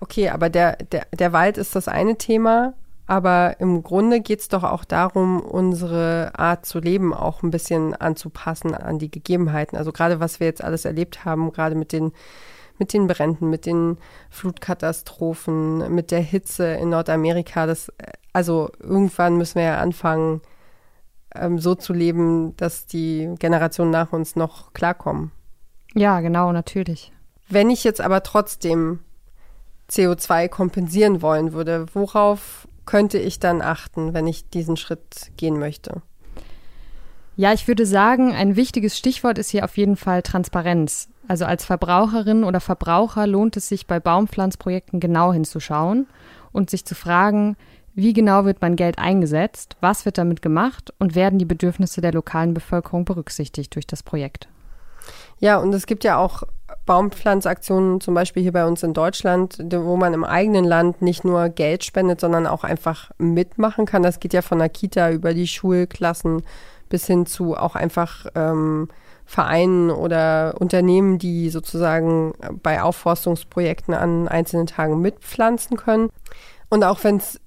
Okay, 0.00 0.30
aber 0.30 0.48
der, 0.48 0.76
der, 0.76 1.06
der 1.12 1.32
Wald 1.32 1.58
ist 1.58 1.76
das 1.76 1.88
eine 1.88 2.16
Thema, 2.16 2.74
aber 3.06 3.56
im 3.58 3.82
Grunde 3.82 4.20
geht 4.20 4.40
es 4.40 4.48
doch 4.48 4.64
auch 4.64 4.84
darum, 4.84 5.40
unsere 5.40 6.32
Art 6.36 6.64
zu 6.64 6.78
leben 6.78 7.12
auch 7.12 7.42
ein 7.42 7.50
bisschen 7.50 7.94
anzupassen 7.94 8.74
an 8.74 8.98
die 8.98 9.10
Gegebenheiten. 9.10 9.76
Also 9.76 9.92
gerade 9.92 10.20
was 10.20 10.40
wir 10.40 10.46
jetzt 10.46 10.64
alles 10.64 10.84
erlebt 10.84 11.24
haben, 11.24 11.52
gerade 11.52 11.74
mit 11.74 11.92
den 11.92 12.12
mit 12.78 12.92
den 12.92 13.06
Bränden, 13.06 13.50
mit 13.50 13.66
den 13.66 13.98
Flutkatastrophen, 14.30 15.94
mit 15.94 16.10
der 16.10 16.20
Hitze 16.20 16.66
in 16.74 16.90
Nordamerika. 16.90 17.66
Das, 17.66 17.92
also 18.32 18.70
irgendwann 18.80 19.36
müssen 19.36 19.56
wir 19.56 19.64
ja 19.64 19.78
anfangen, 19.78 20.40
ähm, 21.34 21.58
so 21.58 21.74
zu 21.74 21.92
leben, 21.92 22.56
dass 22.56 22.86
die 22.86 23.34
Generationen 23.38 23.90
nach 23.90 24.12
uns 24.12 24.36
noch 24.36 24.72
klarkommen. 24.72 25.32
Ja, 25.94 26.20
genau, 26.20 26.52
natürlich. 26.52 27.12
Wenn 27.48 27.70
ich 27.70 27.84
jetzt 27.84 28.00
aber 28.00 28.22
trotzdem 28.22 29.00
CO2 29.90 30.48
kompensieren 30.48 31.22
wollen 31.22 31.52
würde, 31.52 31.86
worauf 31.94 32.66
könnte 32.86 33.18
ich 33.18 33.38
dann 33.38 33.62
achten, 33.62 34.14
wenn 34.14 34.26
ich 34.26 34.48
diesen 34.50 34.76
Schritt 34.76 35.30
gehen 35.36 35.58
möchte? 35.58 36.02
Ja, 37.36 37.52
ich 37.52 37.66
würde 37.66 37.84
sagen, 37.84 38.32
ein 38.32 38.54
wichtiges 38.54 38.96
Stichwort 38.96 39.38
ist 39.38 39.50
hier 39.50 39.64
auf 39.64 39.76
jeden 39.76 39.96
Fall 39.96 40.22
Transparenz. 40.22 41.08
Also 41.26 41.44
als 41.44 41.64
Verbraucherin 41.64 42.44
oder 42.44 42.60
Verbraucher 42.60 43.26
lohnt 43.26 43.56
es 43.56 43.68
sich 43.68 43.86
bei 43.86 43.98
Baumpflanzprojekten 43.98 45.00
genau 45.00 45.32
hinzuschauen 45.32 46.06
und 46.52 46.70
sich 46.70 46.84
zu 46.84 46.94
fragen, 46.94 47.56
wie 47.94 48.12
genau 48.12 48.44
wird 48.44 48.60
mein 48.60 48.76
Geld 48.76 48.98
eingesetzt, 48.98 49.76
was 49.80 50.04
wird 50.04 50.18
damit 50.18 50.42
gemacht 50.42 50.92
und 50.98 51.14
werden 51.14 51.38
die 51.38 51.44
Bedürfnisse 51.44 52.00
der 52.00 52.12
lokalen 52.12 52.54
Bevölkerung 52.54 53.04
berücksichtigt 53.04 53.74
durch 53.74 53.86
das 53.86 54.02
Projekt. 54.02 54.48
Ja, 55.38 55.58
und 55.58 55.74
es 55.74 55.86
gibt 55.86 56.04
ja 56.04 56.16
auch 56.16 56.44
Baumpflanzaktionen, 56.86 58.00
zum 58.00 58.14
Beispiel 58.14 58.42
hier 58.42 58.52
bei 58.52 58.66
uns 58.66 58.82
in 58.82 58.94
Deutschland, 58.94 59.58
wo 59.70 59.96
man 59.96 60.14
im 60.14 60.24
eigenen 60.24 60.64
Land 60.64 61.02
nicht 61.02 61.24
nur 61.24 61.48
Geld 61.48 61.84
spendet, 61.84 62.20
sondern 62.20 62.46
auch 62.46 62.64
einfach 62.64 63.10
mitmachen 63.18 63.86
kann. 63.86 64.02
Das 64.02 64.20
geht 64.20 64.32
ja 64.32 64.42
von 64.42 64.58
der 64.58 64.68
Kita 64.68 65.10
über 65.10 65.34
die 65.34 65.46
Schulklassen 65.46 66.42
bis 66.88 67.06
hin 67.06 67.26
zu 67.26 67.56
auch 67.56 67.74
einfach 67.74 68.26
ähm, 68.34 68.88
Vereinen 69.24 69.90
oder 69.90 70.54
Unternehmen, 70.58 71.18
die 71.18 71.48
sozusagen 71.50 72.34
bei 72.62 72.82
Aufforstungsprojekten 72.82 73.94
an 73.94 74.28
einzelnen 74.28 74.66
Tagen 74.66 75.00
mitpflanzen 75.00 75.76
können. 75.76 76.10
Und 76.68 76.84
auch 76.84 77.02
wenn 77.04 77.16
es 77.16 77.40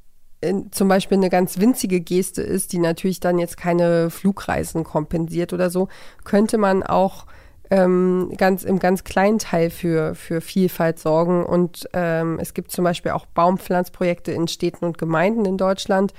zum 0.72 0.88
Beispiel 0.88 1.18
eine 1.18 1.30
ganz 1.30 1.60
winzige 1.60 2.00
Geste 2.00 2.42
ist, 2.42 2.74
die 2.74 2.80
natürlich 2.80 3.20
dann 3.20 3.40
jetzt 3.40 3.58
keine 3.58 4.10
Flugreisen 4.10 4.84
kompensiert 4.84 5.52
oder 5.52 5.70
so, 5.70 5.88
könnte 6.24 6.58
man 6.58 6.84
auch 6.84 7.26
ähm, 7.70 8.32
ganz 8.38 8.64
im 8.64 8.80
ganz 8.80 9.04
kleinen 9.04 9.40
Teil 9.40 9.70
für, 9.70 10.16
für 10.16 10.42
Vielfalt 10.42 11.00
sorgen. 11.00 11.46
Und 11.46 11.90
ähm, 11.94 12.40
es 12.40 12.54
gibt 12.54 12.72
zum 12.72 12.84
Beispiel 12.84 13.12
auch 13.12 13.26
Baumpflanzprojekte 13.26 14.32
in 14.32 14.48
Städten 14.48 14.86
und 14.86 14.98
Gemeinden 14.98 15.46
in 15.46 15.58
Deutschland. 15.58 16.14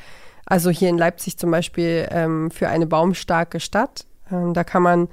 Also 0.44 0.70
hier 0.70 0.88
in 0.88 0.98
Leipzig 0.98 1.38
zum 1.38 1.50
Beispiel 1.50 2.08
ähm, 2.10 2.50
für 2.50 2.68
eine 2.68 2.86
baumstarke 2.86 3.60
Stadt. 3.60 4.06
Ähm, 4.30 4.52
da 4.52 4.64
kann 4.64 4.82
man 4.82 5.08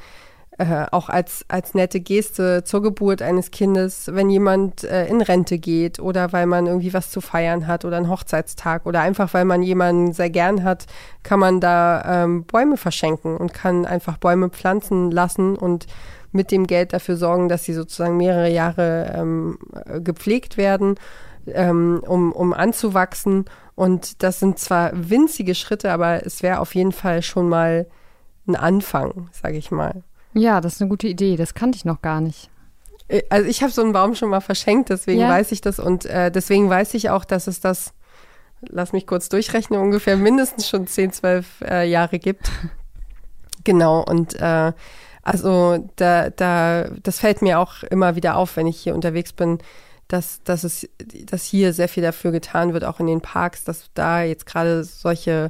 äh, 0.58 0.86
auch 0.92 1.10
als, 1.10 1.44
als 1.50 1.74
nette 1.74 2.00
Geste 2.00 2.64
zur 2.64 2.82
Geburt 2.82 3.22
eines 3.22 3.52
Kindes, 3.52 4.10
wenn 4.14 4.30
jemand 4.30 4.86
äh, 4.86 5.06
in 5.08 5.22
Rente 5.22 5.58
geht 5.58 6.00
oder 6.00 6.32
weil 6.32 6.46
man 6.46 6.66
irgendwie 6.68 6.94
was 6.94 7.10
zu 7.12 7.20
feiern 7.20 7.68
hat 7.68 7.84
oder 7.84 7.98
einen 7.98 8.10
Hochzeitstag 8.10 8.86
oder 8.86 9.02
einfach 9.02 9.34
weil 9.34 9.44
man 9.44 9.62
jemanden 9.64 10.14
sehr 10.14 10.30
gern 10.30 10.64
hat, 10.64 10.86
kann 11.24 11.40
man 11.40 11.60
da 11.60 12.24
ähm, 12.24 12.46
Bäume 12.46 12.78
verschenken 12.78 13.36
und 13.36 13.54
kann 13.54 13.86
einfach 13.86 14.18
Bäume 14.18 14.50
pflanzen 14.50 15.12
lassen 15.12 15.58
und 15.58 15.88
mit 16.32 16.52
dem 16.52 16.68
Geld 16.68 16.94
dafür 16.94 17.18
sorgen, 17.18 17.50
dass 17.50 17.64
sie 17.66 17.74
sozusagen 17.74 18.16
mehrere 18.16 18.50
Jahre 18.50 19.14
ähm, 19.16 19.58
gepflegt 20.04 20.58
werden, 20.58 20.96
ähm, 21.48 22.02
um, 22.06 22.32
um 22.32 22.54
anzuwachsen. 22.54 23.46
Und 23.76 24.24
das 24.24 24.40
sind 24.40 24.60
zwar 24.60 24.92
winzige 24.94 25.56
Schritte, 25.56 25.92
aber 25.92 26.26
es 26.26 26.44
wäre 26.44 26.60
auf 26.60 26.76
jeden 26.76 26.92
Fall 26.92 27.22
schon 27.22 27.50
mal 27.50 27.88
ein 28.48 28.56
Anfang, 28.56 29.30
sage 29.32 29.58
ich 29.58 29.72
mal. 29.72 30.04
Ja, 30.36 30.62
das 30.62 30.76
ist 30.76 30.82
eine 30.82 30.90
gute 30.90 31.08
Idee. 31.08 31.38
Das 31.38 31.54
kannte 31.54 31.78
ich 31.78 31.86
noch 31.86 32.02
gar 32.02 32.22
nicht. 32.22 32.50
Äh, 33.08 33.24
also 33.30 33.50
ich 33.50 33.64
habe 33.64 33.72
so 33.72 33.82
einen 33.82 33.94
Baum 33.94 34.16
schon 34.16 34.30
mal 34.30 34.42
verschenkt, 34.42 34.90
deswegen 34.90 35.22
ja. 35.22 35.30
weiß 35.30 35.52
ich 35.52 35.62
das 35.62 35.80
und 35.80 36.06
äh, 36.06 36.30
deswegen 36.30 36.70
weiß 36.70 36.94
ich 36.94 37.10
auch, 37.10 37.26
dass 37.26 37.48
es 37.48 37.62
das, 37.62 37.94
lass 38.68 38.94
mich 38.94 39.08
kurz 39.08 39.30
durchrechnen, 39.30 39.80
ungefähr 39.80 40.18
mindestens 40.18 40.68
schon 40.68 40.88
10, 40.88 41.14
12 41.14 41.62
äh, 41.62 41.90
Jahre 41.90 42.20
gibt. 42.20 42.52
Genau, 43.68 44.04
und 44.04 44.40
äh, 44.40 44.74
also 45.24 45.90
da, 45.96 46.30
da, 46.30 46.88
das 47.02 47.18
fällt 47.18 47.42
mir 47.42 47.58
auch 47.58 47.82
immer 47.82 48.16
wieder 48.16 48.38
auf, 48.38 48.58
wenn 48.58 48.68
ich 48.68 48.80
hier 48.80 48.94
unterwegs 48.94 49.34
bin, 49.34 49.58
dass, 50.08 50.44
dass 50.44 50.64
es, 50.64 50.88
dass 51.26 51.44
hier 51.44 51.74
sehr 51.74 51.90
viel 51.90 52.04
dafür 52.04 52.32
getan 52.32 52.74
wird, 52.74 52.84
auch 52.84 53.00
in 53.00 53.08
den 53.08 53.22
Parks, 53.22 53.64
dass 53.64 53.90
da 53.96 54.22
jetzt 54.22 54.46
gerade 54.46 54.84
solche 54.84 55.50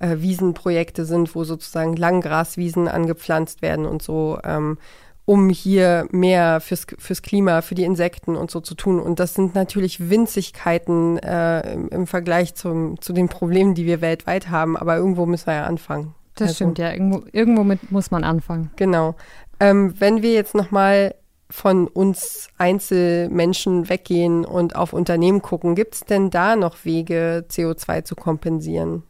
äh, 0.00 0.16
Wiesenprojekte 0.18 1.04
sind, 1.04 1.34
wo 1.34 1.44
sozusagen 1.44 1.94
Langgraswiesen 1.94 2.88
angepflanzt 2.88 3.62
werden 3.62 3.86
und 3.86 4.02
so, 4.02 4.38
ähm, 4.42 4.78
um 5.26 5.48
hier 5.48 6.08
mehr 6.10 6.60
fürs, 6.60 6.86
fürs 6.98 7.22
Klima, 7.22 7.62
für 7.62 7.76
die 7.76 7.84
Insekten 7.84 8.34
und 8.34 8.50
so 8.50 8.60
zu 8.60 8.74
tun. 8.74 8.98
Und 8.98 9.20
das 9.20 9.34
sind 9.34 9.54
natürlich 9.54 10.10
Winzigkeiten 10.10 11.18
äh, 11.18 11.72
im, 11.72 11.88
im, 11.90 12.06
Vergleich 12.08 12.56
zum, 12.56 13.00
zu 13.00 13.12
den 13.12 13.28
Problemen, 13.28 13.74
die 13.74 13.86
wir 13.86 14.00
weltweit 14.00 14.50
haben. 14.50 14.76
Aber 14.76 14.96
irgendwo 14.96 15.26
müssen 15.26 15.46
wir 15.46 15.54
ja 15.54 15.64
anfangen. 15.64 16.14
Das 16.34 16.48
also, 16.48 16.54
stimmt, 16.56 16.78
ja. 16.78 16.90
Irgendwo, 16.90 17.22
irgendwo 17.30 17.62
mit 17.62 17.92
muss 17.92 18.10
man 18.10 18.24
anfangen. 18.24 18.70
Genau. 18.74 19.14
Ähm, 19.60 19.94
wenn 20.00 20.22
wir 20.22 20.32
jetzt 20.32 20.54
nochmal 20.54 21.14
von 21.50 21.86
uns 21.86 22.48
Einzelmenschen 22.58 23.88
weggehen 23.88 24.44
und 24.44 24.74
auf 24.74 24.92
Unternehmen 24.92 25.42
gucken, 25.42 25.74
gibt 25.74 25.94
es 25.94 26.00
denn 26.00 26.30
da 26.30 26.56
noch 26.56 26.84
Wege, 26.84 27.44
CO2 27.48 28.04
zu 28.04 28.16
kompensieren? 28.16 29.02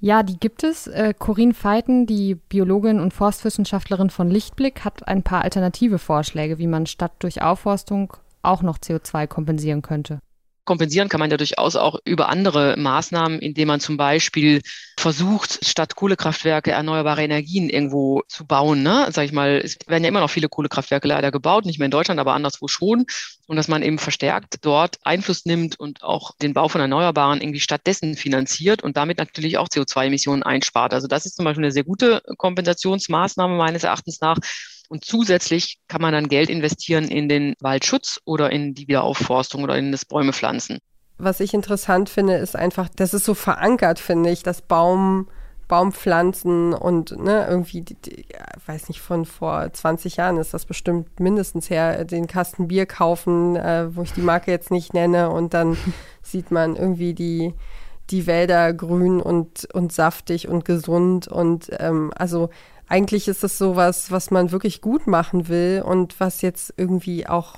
Ja, 0.00 0.22
die 0.22 0.38
gibt 0.40 0.64
es. 0.64 0.86
Äh, 0.86 1.12
Corinne 1.18 1.52
Feiten, 1.52 2.06
die 2.06 2.34
Biologin 2.34 3.00
und 3.00 3.12
Forstwissenschaftlerin 3.12 4.08
von 4.08 4.30
Lichtblick, 4.30 4.82
hat 4.84 5.06
ein 5.06 5.22
paar 5.22 5.42
alternative 5.42 5.98
Vorschläge, 5.98 6.58
wie 6.58 6.66
man 6.66 6.86
statt 6.86 7.12
durch 7.18 7.42
Aufforstung 7.42 8.16
auch 8.42 8.62
noch 8.62 8.78
CO2 8.78 9.26
kompensieren 9.26 9.82
könnte. 9.82 10.20
Kompensieren 10.70 11.08
kann 11.08 11.18
man 11.18 11.32
ja 11.32 11.36
durchaus 11.36 11.74
auch 11.74 11.98
über 12.04 12.28
andere 12.28 12.76
Maßnahmen, 12.78 13.40
indem 13.40 13.66
man 13.66 13.80
zum 13.80 13.96
Beispiel 13.96 14.62
versucht, 14.96 15.66
statt 15.66 15.96
Kohlekraftwerke 15.96 16.70
erneuerbare 16.70 17.24
Energien 17.24 17.68
irgendwo 17.68 18.22
zu 18.28 18.46
bauen. 18.46 18.84
Ne? 18.84 19.08
Sag 19.10 19.24
ich 19.24 19.32
mal, 19.32 19.60
es 19.64 19.78
werden 19.88 20.04
ja 20.04 20.08
immer 20.08 20.20
noch 20.20 20.30
viele 20.30 20.48
Kohlekraftwerke 20.48 21.08
leider 21.08 21.32
gebaut, 21.32 21.66
nicht 21.66 21.80
mehr 21.80 21.86
in 21.86 21.90
Deutschland, 21.90 22.20
aber 22.20 22.34
anderswo 22.34 22.68
schon. 22.68 23.04
Und 23.48 23.56
dass 23.56 23.66
man 23.66 23.82
eben 23.82 23.98
verstärkt 23.98 24.58
dort 24.60 24.98
Einfluss 25.02 25.44
nimmt 25.44 25.80
und 25.80 26.04
auch 26.04 26.36
den 26.40 26.54
Bau 26.54 26.68
von 26.68 26.80
Erneuerbaren 26.80 27.40
irgendwie 27.40 27.58
stattdessen 27.58 28.14
finanziert 28.14 28.84
und 28.84 28.96
damit 28.96 29.18
natürlich 29.18 29.58
auch 29.58 29.66
CO2-Emissionen 29.66 30.44
einspart. 30.44 30.94
Also 30.94 31.08
das 31.08 31.26
ist 31.26 31.34
zum 31.34 31.46
Beispiel 31.46 31.64
eine 31.64 31.72
sehr 31.72 31.82
gute 31.82 32.22
Kompensationsmaßnahme 32.36 33.56
meines 33.56 33.82
Erachtens 33.82 34.20
nach. 34.20 34.36
Und 34.90 35.04
zusätzlich 35.04 35.78
kann 35.86 36.02
man 36.02 36.12
dann 36.12 36.26
Geld 36.26 36.50
investieren 36.50 37.04
in 37.04 37.28
den 37.28 37.54
Waldschutz 37.60 38.18
oder 38.24 38.50
in 38.50 38.74
die 38.74 38.88
Wiederaufforstung 38.88 39.62
oder 39.62 39.78
in 39.78 39.92
das 39.92 40.04
Bäume 40.04 40.32
pflanzen. 40.32 40.78
Was 41.16 41.38
ich 41.38 41.54
interessant 41.54 42.08
finde, 42.08 42.34
ist 42.34 42.56
einfach, 42.56 42.88
das 42.96 43.14
ist 43.14 43.24
so 43.24 43.34
verankert, 43.34 44.00
finde 44.00 44.30
ich, 44.30 44.42
dass 44.42 44.62
Baum, 44.62 45.28
Baumpflanzen 45.68 46.74
und 46.74 47.16
ne, 47.16 47.46
irgendwie, 47.48 47.82
die, 47.82 47.94
die, 47.94 48.26
weiß 48.66 48.88
nicht, 48.88 49.00
von 49.00 49.26
vor 49.26 49.72
20 49.72 50.16
Jahren 50.16 50.38
ist 50.38 50.54
das 50.54 50.64
bestimmt 50.64 51.20
mindestens 51.20 51.70
her, 51.70 52.04
den 52.04 52.26
Kasten 52.26 52.66
Bier 52.66 52.86
kaufen, 52.86 53.54
äh, 53.54 53.94
wo 53.94 54.02
ich 54.02 54.12
die 54.12 54.22
Marke 54.22 54.50
jetzt 54.50 54.72
nicht 54.72 54.92
nenne 54.92 55.30
und 55.30 55.54
dann 55.54 55.76
sieht 56.22 56.50
man 56.50 56.74
irgendwie 56.74 57.14
die, 57.14 57.54
die 58.10 58.26
Wälder 58.26 58.72
grün 58.72 59.20
und, 59.20 59.68
und 59.72 59.92
saftig 59.92 60.48
und 60.48 60.64
gesund 60.64 61.28
und 61.28 61.70
ähm, 61.78 62.12
also 62.16 62.50
eigentlich 62.90 63.28
ist 63.28 63.44
das 63.44 63.56
sowas, 63.56 64.10
was 64.10 64.30
man 64.30 64.50
wirklich 64.50 64.80
gut 64.80 65.06
machen 65.06 65.48
will 65.48 65.82
und 65.86 66.18
was 66.18 66.42
jetzt 66.42 66.74
irgendwie 66.76 67.26
auch 67.26 67.56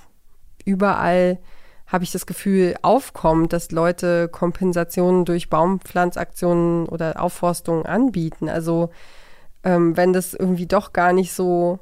überall 0.65 1.41
habe 1.87 2.05
ich 2.05 2.13
das 2.13 2.27
Gefühl, 2.27 2.77
aufkommt, 2.83 3.53
dass 3.53 3.71
Leute 3.71 4.29
Kompensationen 4.29 5.25
durch 5.25 5.51
Baumpflanzaktionen 5.51 6.87
oder 6.87 7.21
Aufforstungen 7.21 7.85
anbieten. 7.85 8.49
Also 8.49 8.91
ähm, 9.65 9.97
wenn 9.97 10.13
das 10.13 10.35
irgendwie 10.35 10.67
doch 10.67 10.93
gar 10.93 11.13
nicht 11.13 11.33
so 11.33 11.81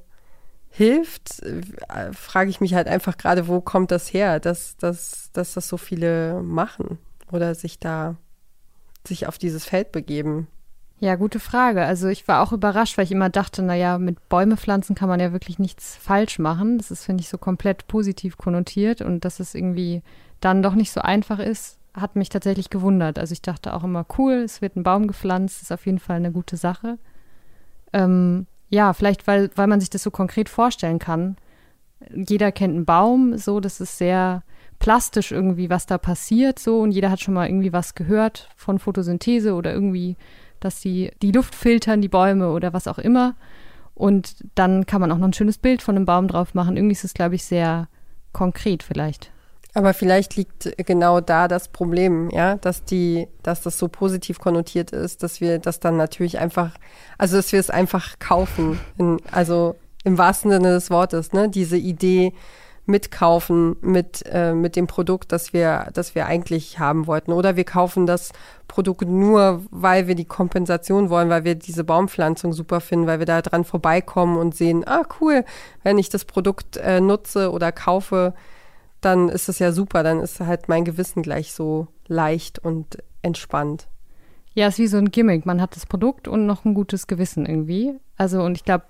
hilft, 0.68 1.42
äh, 1.42 2.12
frage 2.12 2.50
ich 2.50 2.60
mich 2.60 2.74
halt 2.74 2.86
einfach 2.86 3.16
gerade, 3.16 3.48
wo 3.48 3.60
kommt 3.60 3.90
das 3.90 4.12
her, 4.12 4.38
dass, 4.38 4.76
dass, 4.76 5.30
dass 5.32 5.54
das 5.54 5.68
so 5.68 5.76
viele 5.76 6.40
machen 6.42 6.98
oder 7.32 7.54
sich 7.56 7.80
da 7.80 8.16
sich 9.06 9.26
auf 9.26 9.38
dieses 9.38 9.64
Feld 9.64 9.92
begeben. 9.92 10.46
Ja, 11.02 11.16
gute 11.16 11.40
Frage. 11.40 11.82
Also 11.86 12.08
ich 12.08 12.28
war 12.28 12.42
auch 12.42 12.52
überrascht, 12.52 12.98
weil 12.98 13.06
ich 13.06 13.12
immer 13.12 13.30
dachte, 13.30 13.62
naja, 13.62 13.96
mit 13.96 14.28
Bäume 14.28 14.58
pflanzen 14.58 14.94
kann 14.94 15.08
man 15.08 15.18
ja 15.18 15.32
wirklich 15.32 15.58
nichts 15.58 15.96
falsch 15.96 16.38
machen. 16.38 16.76
Das 16.76 16.90
ist, 16.90 17.06
finde 17.06 17.22
ich, 17.22 17.30
so 17.30 17.38
komplett 17.38 17.88
positiv 17.88 18.36
konnotiert 18.36 19.00
und 19.00 19.24
dass 19.24 19.40
es 19.40 19.54
irgendwie 19.54 20.02
dann 20.40 20.62
doch 20.62 20.74
nicht 20.74 20.92
so 20.92 21.00
einfach 21.00 21.38
ist, 21.38 21.78
hat 21.94 22.16
mich 22.16 22.28
tatsächlich 22.28 22.68
gewundert. 22.68 23.18
Also 23.18 23.32
ich 23.32 23.40
dachte 23.40 23.72
auch 23.72 23.82
immer, 23.82 24.04
cool, 24.18 24.34
es 24.34 24.60
wird 24.60 24.76
ein 24.76 24.82
Baum 24.82 25.06
gepflanzt, 25.06 25.62
ist 25.62 25.72
auf 25.72 25.86
jeden 25.86 26.00
Fall 26.00 26.16
eine 26.16 26.32
gute 26.32 26.58
Sache. 26.58 26.98
Ähm, 27.94 28.46
ja, 28.68 28.92
vielleicht, 28.92 29.26
weil, 29.26 29.50
weil 29.56 29.68
man 29.68 29.80
sich 29.80 29.90
das 29.90 30.02
so 30.02 30.10
konkret 30.10 30.50
vorstellen 30.50 30.98
kann. 30.98 31.36
Jeder 32.14 32.52
kennt 32.52 32.74
einen 32.74 32.84
Baum, 32.84 33.38
so, 33.38 33.60
das 33.60 33.80
ist 33.80 33.96
sehr 33.96 34.42
plastisch 34.78 35.32
irgendwie, 35.32 35.70
was 35.70 35.86
da 35.86 35.98
passiert, 35.98 36.58
so, 36.58 36.80
und 36.80 36.92
jeder 36.92 37.10
hat 37.10 37.20
schon 37.20 37.34
mal 37.34 37.46
irgendwie 37.46 37.72
was 37.72 37.94
gehört 37.94 38.48
von 38.56 38.78
Photosynthese 38.78 39.54
oder 39.54 39.72
irgendwie 39.72 40.16
dass 40.60 40.80
sie 40.80 41.10
die 41.22 41.32
Luft 41.32 41.54
filtern, 41.54 42.00
die 42.00 42.08
Bäume 42.08 42.50
oder 42.50 42.72
was 42.72 42.86
auch 42.86 42.98
immer. 42.98 43.34
Und 43.94 44.36
dann 44.54 44.86
kann 44.86 45.00
man 45.00 45.12
auch 45.12 45.18
noch 45.18 45.28
ein 45.28 45.32
schönes 45.32 45.58
Bild 45.58 45.82
von 45.82 45.96
einem 45.96 46.06
Baum 46.06 46.28
drauf 46.28 46.54
machen. 46.54 46.76
Irgendwie 46.76 46.92
ist 46.92 47.04
es, 47.04 47.14
glaube 47.14 47.34
ich, 47.34 47.44
sehr 47.44 47.88
konkret 48.32 48.82
vielleicht. 48.82 49.30
Aber 49.74 49.94
vielleicht 49.94 50.36
liegt 50.36 50.74
genau 50.86 51.20
da 51.20 51.46
das 51.46 51.68
Problem, 51.68 52.28
ja, 52.30 52.56
dass 52.56 52.84
die, 52.84 53.28
dass 53.42 53.62
das 53.62 53.78
so 53.78 53.88
positiv 53.88 54.40
konnotiert 54.40 54.90
ist, 54.90 55.22
dass 55.22 55.40
wir 55.40 55.58
das 55.58 55.78
dann 55.78 55.96
natürlich 55.96 56.38
einfach, 56.38 56.72
also 57.18 57.36
dass 57.36 57.52
wir 57.52 57.60
es 57.60 57.70
einfach 57.70 58.18
kaufen, 58.18 58.80
in, 58.98 59.18
also 59.30 59.76
im 60.02 60.18
wahrsten 60.18 60.50
Sinne 60.50 60.70
des 60.70 60.90
Wortes, 60.90 61.32
ne, 61.32 61.48
diese 61.48 61.76
Idee, 61.76 62.32
mitkaufen 62.90 63.76
mit, 63.80 64.24
äh, 64.30 64.52
mit 64.52 64.76
dem 64.76 64.86
Produkt, 64.86 65.32
das 65.32 65.52
wir, 65.52 65.88
das 65.94 66.14
wir 66.14 66.26
eigentlich 66.26 66.78
haben 66.78 67.06
wollten. 67.06 67.32
Oder 67.32 67.56
wir 67.56 67.64
kaufen 67.64 68.06
das 68.06 68.32
Produkt 68.68 69.02
nur, 69.02 69.62
weil 69.70 70.06
wir 70.06 70.14
die 70.14 70.24
Kompensation 70.24 71.08
wollen, 71.08 71.30
weil 71.30 71.44
wir 71.44 71.54
diese 71.54 71.84
Baumpflanzung 71.84 72.52
super 72.52 72.80
finden, 72.80 73.06
weil 73.06 73.18
wir 73.18 73.26
da 73.26 73.40
dran 73.42 73.64
vorbeikommen 73.64 74.36
und 74.36 74.54
sehen, 74.54 74.86
ah 74.86 75.02
cool, 75.20 75.44
wenn 75.82 75.98
ich 75.98 76.08
das 76.08 76.24
Produkt 76.24 76.76
äh, 76.76 77.00
nutze 77.00 77.50
oder 77.50 77.72
kaufe, 77.72 78.34
dann 79.00 79.28
ist 79.28 79.48
es 79.48 79.58
ja 79.58 79.72
super, 79.72 80.02
dann 80.02 80.20
ist 80.20 80.40
halt 80.40 80.68
mein 80.68 80.84
Gewissen 80.84 81.22
gleich 81.22 81.52
so 81.52 81.88
leicht 82.06 82.58
und 82.58 82.98
entspannt. 83.22 83.88
Ja, 84.52 84.66
es 84.66 84.74
ist 84.74 84.78
wie 84.80 84.86
so 84.88 84.98
ein 84.98 85.10
Gimmick. 85.10 85.46
Man 85.46 85.60
hat 85.60 85.76
das 85.76 85.86
Produkt 85.86 86.28
und 86.28 86.46
noch 86.46 86.64
ein 86.64 86.74
gutes 86.74 87.06
Gewissen 87.06 87.46
irgendwie. 87.46 87.94
Also, 88.16 88.42
und 88.42 88.56
ich 88.56 88.64
glaube, 88.64 88.86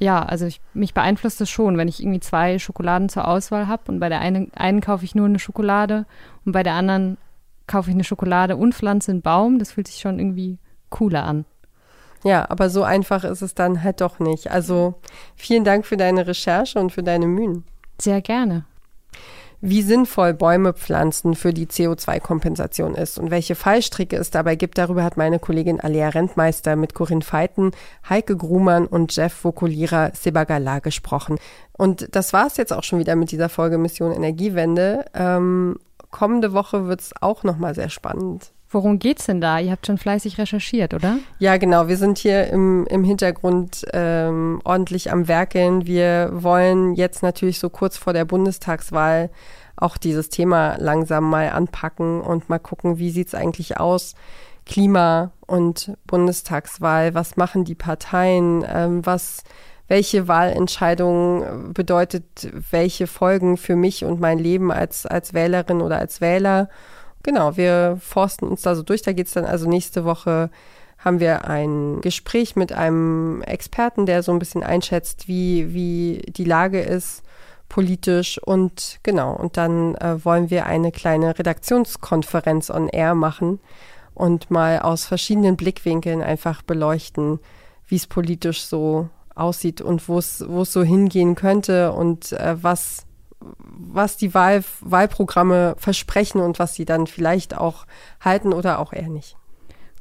ja, 0.00 0.22
also 0.22 0.46
ich, 0.46 0.60
mich 0.72 0.94
beeinflusst 0.94 1.40
es 1.40 1.50
schon, 1.50 1.76
wenn 1.76 1.86
ich 1.86 2.02
irgendwie 2.02 2.20
zwei 2.20 2.58
Schokoladen 2.58 3.10
zur 3.10 3.28
Auswahl 3.28 3.68
habe 3.68 3.82
und 3.88 4.00
bei 4.00 4.08
der 4.08 4.20
einen, 4.20 4.50
einen 4.54 4.80
kaufe 4.80 5.04
ich 5.04 5.14
nur 5.14 5.26
eine 5.26 5.38
Schokolade 5.38 6.06
und 6.44 6.52
bei 6.52 6.62
der 6.62 6.72
anderen 6.72 7.18
kaufe 7.66 7.90
ich 7.90 7.94
eine 7.94 8.04
Schokolade 8.04 8.56
und 8.56 8.74
pflanze 8.74 9.12
einen 9.12 9.22
Baum. 9.22 9.58
Das 9.58 9.72
fühlt 9.72 9.86
sich 9.86 10.00
schon 10.00 10.18
irgendwie 10.18 10.58
cooler 10.88 11.24
an. 11.24 11.44
Ja, 12.24 12.50
aber 12.50 12.70
so 12.70 12.82
einfach 12.82 13.24
ist 13.24 13.42
es 13.42 13.54
dann 13.54 13.82
halt 13.82 14.00
doch 14.00 14.18
nicht. 14.18 14.50
Also 14.50 14.94
vielen 15.36 15.64
Dank 15.64 15.86
für 15.86 15.96
deine 15.96 16.26
Recherche 16.26 16.80
und 16.80 16.90
für 16.90 17.02
deine 17.02 17.26
Mühen. 17.26 17.64
Sehr 17.98 18.22
gerne 18.22 18.64
wie 19.60 19.82
sinnvoll 19.82 20.34
Bäume 20.34 20.72
pflanzen 20.72 21.34
für 21.34 21.52
die 21.52 21.66
CO2-Kompensation 21.66 22.94
ist 22.94 23.18
und 23.18 23.30
welche 23.30 23.54
Fallstricke 23.54 24.16
es 24.16 24.30
dabei 24.30 24.56
gibt, 24.56 24.78
darüber 24.78 25.04
hat 25.04 25.16
meine 25.16 25.38
Kollegin 25.38 25.80
Alea 25.80 26.08
Rentmeister 26.08 26.76
mit 26.76 26.94
Corinne 26.94 27.22
Feiten, 27.22 27.72
Heike 28.08 28.36
Grumann 28.36 28.86
und 28.86 29.14
Jeff 29.14 29.44
Vokulira 29.44 30.12
Sebagala 30.14 30.78
gesprochen. 30.78 31.38
Und 31.72 32.14
das 32.14 32.32
war 32.32 32.46
es 32.46 32.56
jetzt 32.56 32.72
auch 32.72 32.84
schon 32.84 32.98
wieder 32.98 33.16
mit 33.16 33.30
dieser 33.30 33.48
Folge 33.48 33.78
Mission 33.78 34.12
Energiewende. 34.12 35.04
Ähm, 35.14 35.76
kommende 36.10 36.52
Woche 36.52 36.86
wird 36.86 37.00
es 37.00 37.12
auch 37.20 37.44
nochmal 37.44 37.74
sehr 37.74 37.88
spannend. 37.88 38.52
Worum 38.72 39.00
geht's 39.00 39.26
denn 39.26 39.40
da? 39.40 39.58
Ihr 39.58 39.72
habt 39.72 39.86
schon 39.86 39.98
fleißig 39.98 40.38
recherchiert, 40.38 40.94
oder? 40.94 41.18
Ja, 41.40 41.56
genau. 41.56 41.88
Wir 41.88 41.96
sind 41.96 42.18
hier 42.18 42.46
im, 42.48 42.86
im 42.86 43.02
Hintergrund 43.02 43.84
ähm, 43.92 44.60
ordentlich 44.62 45.10
am 45.10 45.26
Werkeln. 45.26 45.86
Wir 45.86 46.30
wollen 46.32 46.94
jetzt 46.94 47.24
natürlich 47.24 47.58
so 47.58 47.68
kurz 47.68 47.96
vor 47.96 48.12
der 48.12 48.24
Bundestagswahl 48.24 49.30
auch 49.74 49.96
dieses 49.96 50.28
Thema 50.28 50.76
langsam 50.78 51.28
mal 51.28 51.50
anpacken 51.50 52.20
und 52.20 52.48
mal 52.48 52.60
gucken, 52.60 52.98
wie 52.98 53.10
sieht's 53.10 53.34
eigentlich 53.34 53.78
aus? 53.80 54.14
Klima 54.66 55.32
und 55.46 55.96
Bundestagswahl, 56.06 57.14
was 57.14 57.36
machen 57.36 57.64
die 57.64 57.74
Parteien? 57.74 58.64
Ähm, 58.68 59.04
was 59.04 59.42
welche 59.90 60.28
Wahlentscheidung 60.28 61.72
bedeutet 61.74 62.24
welche 62.70 63.08
Folgen 63.08 63.56
für 63.56 63.74
mich 63.74 64.04
und 64.04 64.20
mein 64.20 64.38
Leben 64.38 64.70
als, 64.70 65.04
als 65.04 65.34
Wählerin 65.34 65.82
oder 65.82 65.98
als 65.98 66.20
Wähler? 66.20 66.68
Genau, 67.24 67.56
wir 67.56 67.98
forsten 68.00 68.46
uns 68.46 68.62
da 68.62 68.76
so 68.76 68.84
durch. 68.84 69.02
Da 69.02 69.12
geht's 69.12 69.32
dann 69.32 69.44
also 69.44 69.68
nächste 69.68 70.04
Woche 70.04 70.48
haben 70.98 71.18
wir 71.18 71.46
ein 71.46 72.00
Gespräch 72.02 72.54
mit 72.54 72.72
einem 72.72 73.42
Experten, 73.42 74.06
der 74.06 74.22
so 74.22 74.30
ein 74.30 74.38
bisschen 74.38 74.62
einschätzt, 74.62 75.26
wie, 75.26 75.74
wie 75.74 76.22
die 76.36 76.44
Lage 76.44 76.80
ist 76.80 77.24
politisch 77.68 78.38
und 78.38 79.00
genau. 79.02 79.34
Und 79.34 79.56
dann 79.56 79.96
äh, 79.96 80.24
wollen 80.24 80.50
wir 80.50 80.66
eine 80.66 80.92
kleine 80.92 81.36
Redaktionskonferenz 81.36 82.70
on 82.70 82.88
Air 82.88 83.16
machen 83.16 83.58
und 84.14 84.52
mal 84.52 84.78
aus 84.78 85.04
verschiedenen 85.04 85.56
Blickwinkeln 85.56 86.22
einfach 86.22 86.62
beleuchten, 86.62 87.40
wie 87.88 87.96
es 87.96 88.06
politisch 88.06 88.62
so 88.62 89.08
aussieht 89.34 89.80
und 89.80 90.08
wo 90.08 90.18
es 90.18 90.38
so 90.38 90.82
hingehen 90.82 91.34
könnte 91.34 91.92
und 91.92 92.32
äh, 92.32 92.56
was 92.62 93.06
was 93.42 94.16
die 94.16 94.34
Wahl, 94.34 94.62
Wahlprogramme 94.80 95.74
versprechen 95.78 96.40
und 96.40 96.58
was 96.58 96.74
sie 96.74 96.84
dann 96.84 97.06
vielleicht 97.06 97.56
auch 97.56 97.86
halten 98.20 98.52
oder 98.52 98.78
auch 98.78 98.92
eher 98.92 99.08
nicht. 99.08 99.36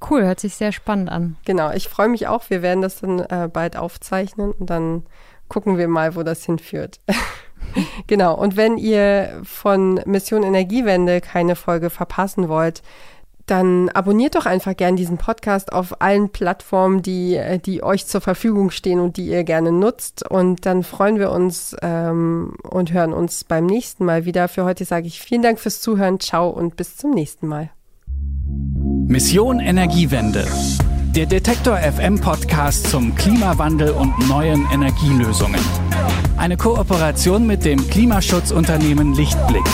Cool, 0.09 0.23
hört 0.23 0.39
sich 0.39 0.55
sehr 0.55 0.71
spannend 0.71 1.09
an. 1.09 1.37
Genau, 1.45 1.71
ich 1.71 1.89
freue 1.89 2.09
mich 2.09 2.27
auch. 2.27 2.49
Wir 2.49 2.61
werden 2.61 2.81
das 2.81 2.99
dann 2.99 3.19
äh, 3.19 3.49
bald 3.51 3.75
aufzeichnen 3.75 4.51
und 4.51 4.69
dann 4.69 5.03
gucken 5.49 5.77
wir 5.77 5.87
mal, 5.87 6.15
wo 6.15 6.23
das 6.23 6.45
hinführt. 6.45 6.99
genau, 8.07 8.35
und 8.35 8.55
wenn 8.55 8.77
ihr 8.77 9.41
von 9.43 9.95
Mission 10.05 10.43
Energiewende 10.43 11.19
keine 11.21 11.55
Folge 11.55 11.89
verpassen 11.89 12.47
wollt, 12.47 12.81
dann 13.49 13.89
abonniert 13.89 14.35
doch 14.35 14.45
einfach 14.45 14.75
gern 14.75 14.95
diesen 14.95 15.17
Podcast 15.17 15.73
auf 15.73 16.01
allen 16.01 16.29
Plattformen, 16.29 17.01
die, 17.01 17.39
die 17.65 17.83
euch 17.83 18.05
zur 18.05 18.21
Verfügung 18.21 18.71
stehen 18.71 18.99
und 18.99 19.17
die 19.17 19.27
ihr 19.27 19.43
gerne 19.43 19.71
nutzt. 19.71 20.29
Und 20.29 20.65
dann 20.65 20.83
freuen 20.83 21.19
wir 21.19 21.31
uns 21.31 21.75
ähm, 21.81 22.53
und 22.63 22.93
hören 22.93 23.13
uns 23.13 23.43
beim 23.43 23.65
nächsten 23.65 24.05
Mal 24.05 24.25
wieder. 24.25 24.47
Für 24.47 24.65
heute 24.65 24.85
sage 24.85 25.07
ich 25.07 25.21
vielen 25.21 25.41
Dank 25.41 25.59
fürs 25.59 25.81
Zuhören. 25.81 26.19
Ciao 26.19 26.49
und 26.49 26.75
bis 26.75 26.97
zum 26.97 27.11
nächsten 27.11 27.47
Mal. 27.47 27.69
Mission 29.07 29.59
Energiewende. 29.59 30.45
Der 31.15 31.25
Detektor 31.25 31.77
FM 31.77 32.19
Podcast 32.19 32.91
zum 32.91 33.15
Klimawandel 33.15 33.89
und 33.91 34.29
neuen 34.29 34.67
Energielösungen. 34.71 35.61
Eine 36.37 36.55
Kooperation 36.55 37.47
mit 37.47 37.65
dem 37.65 37.89
Klimaschutzunternehmen 37.89 39.15
Lichtblick. 39.15 39.65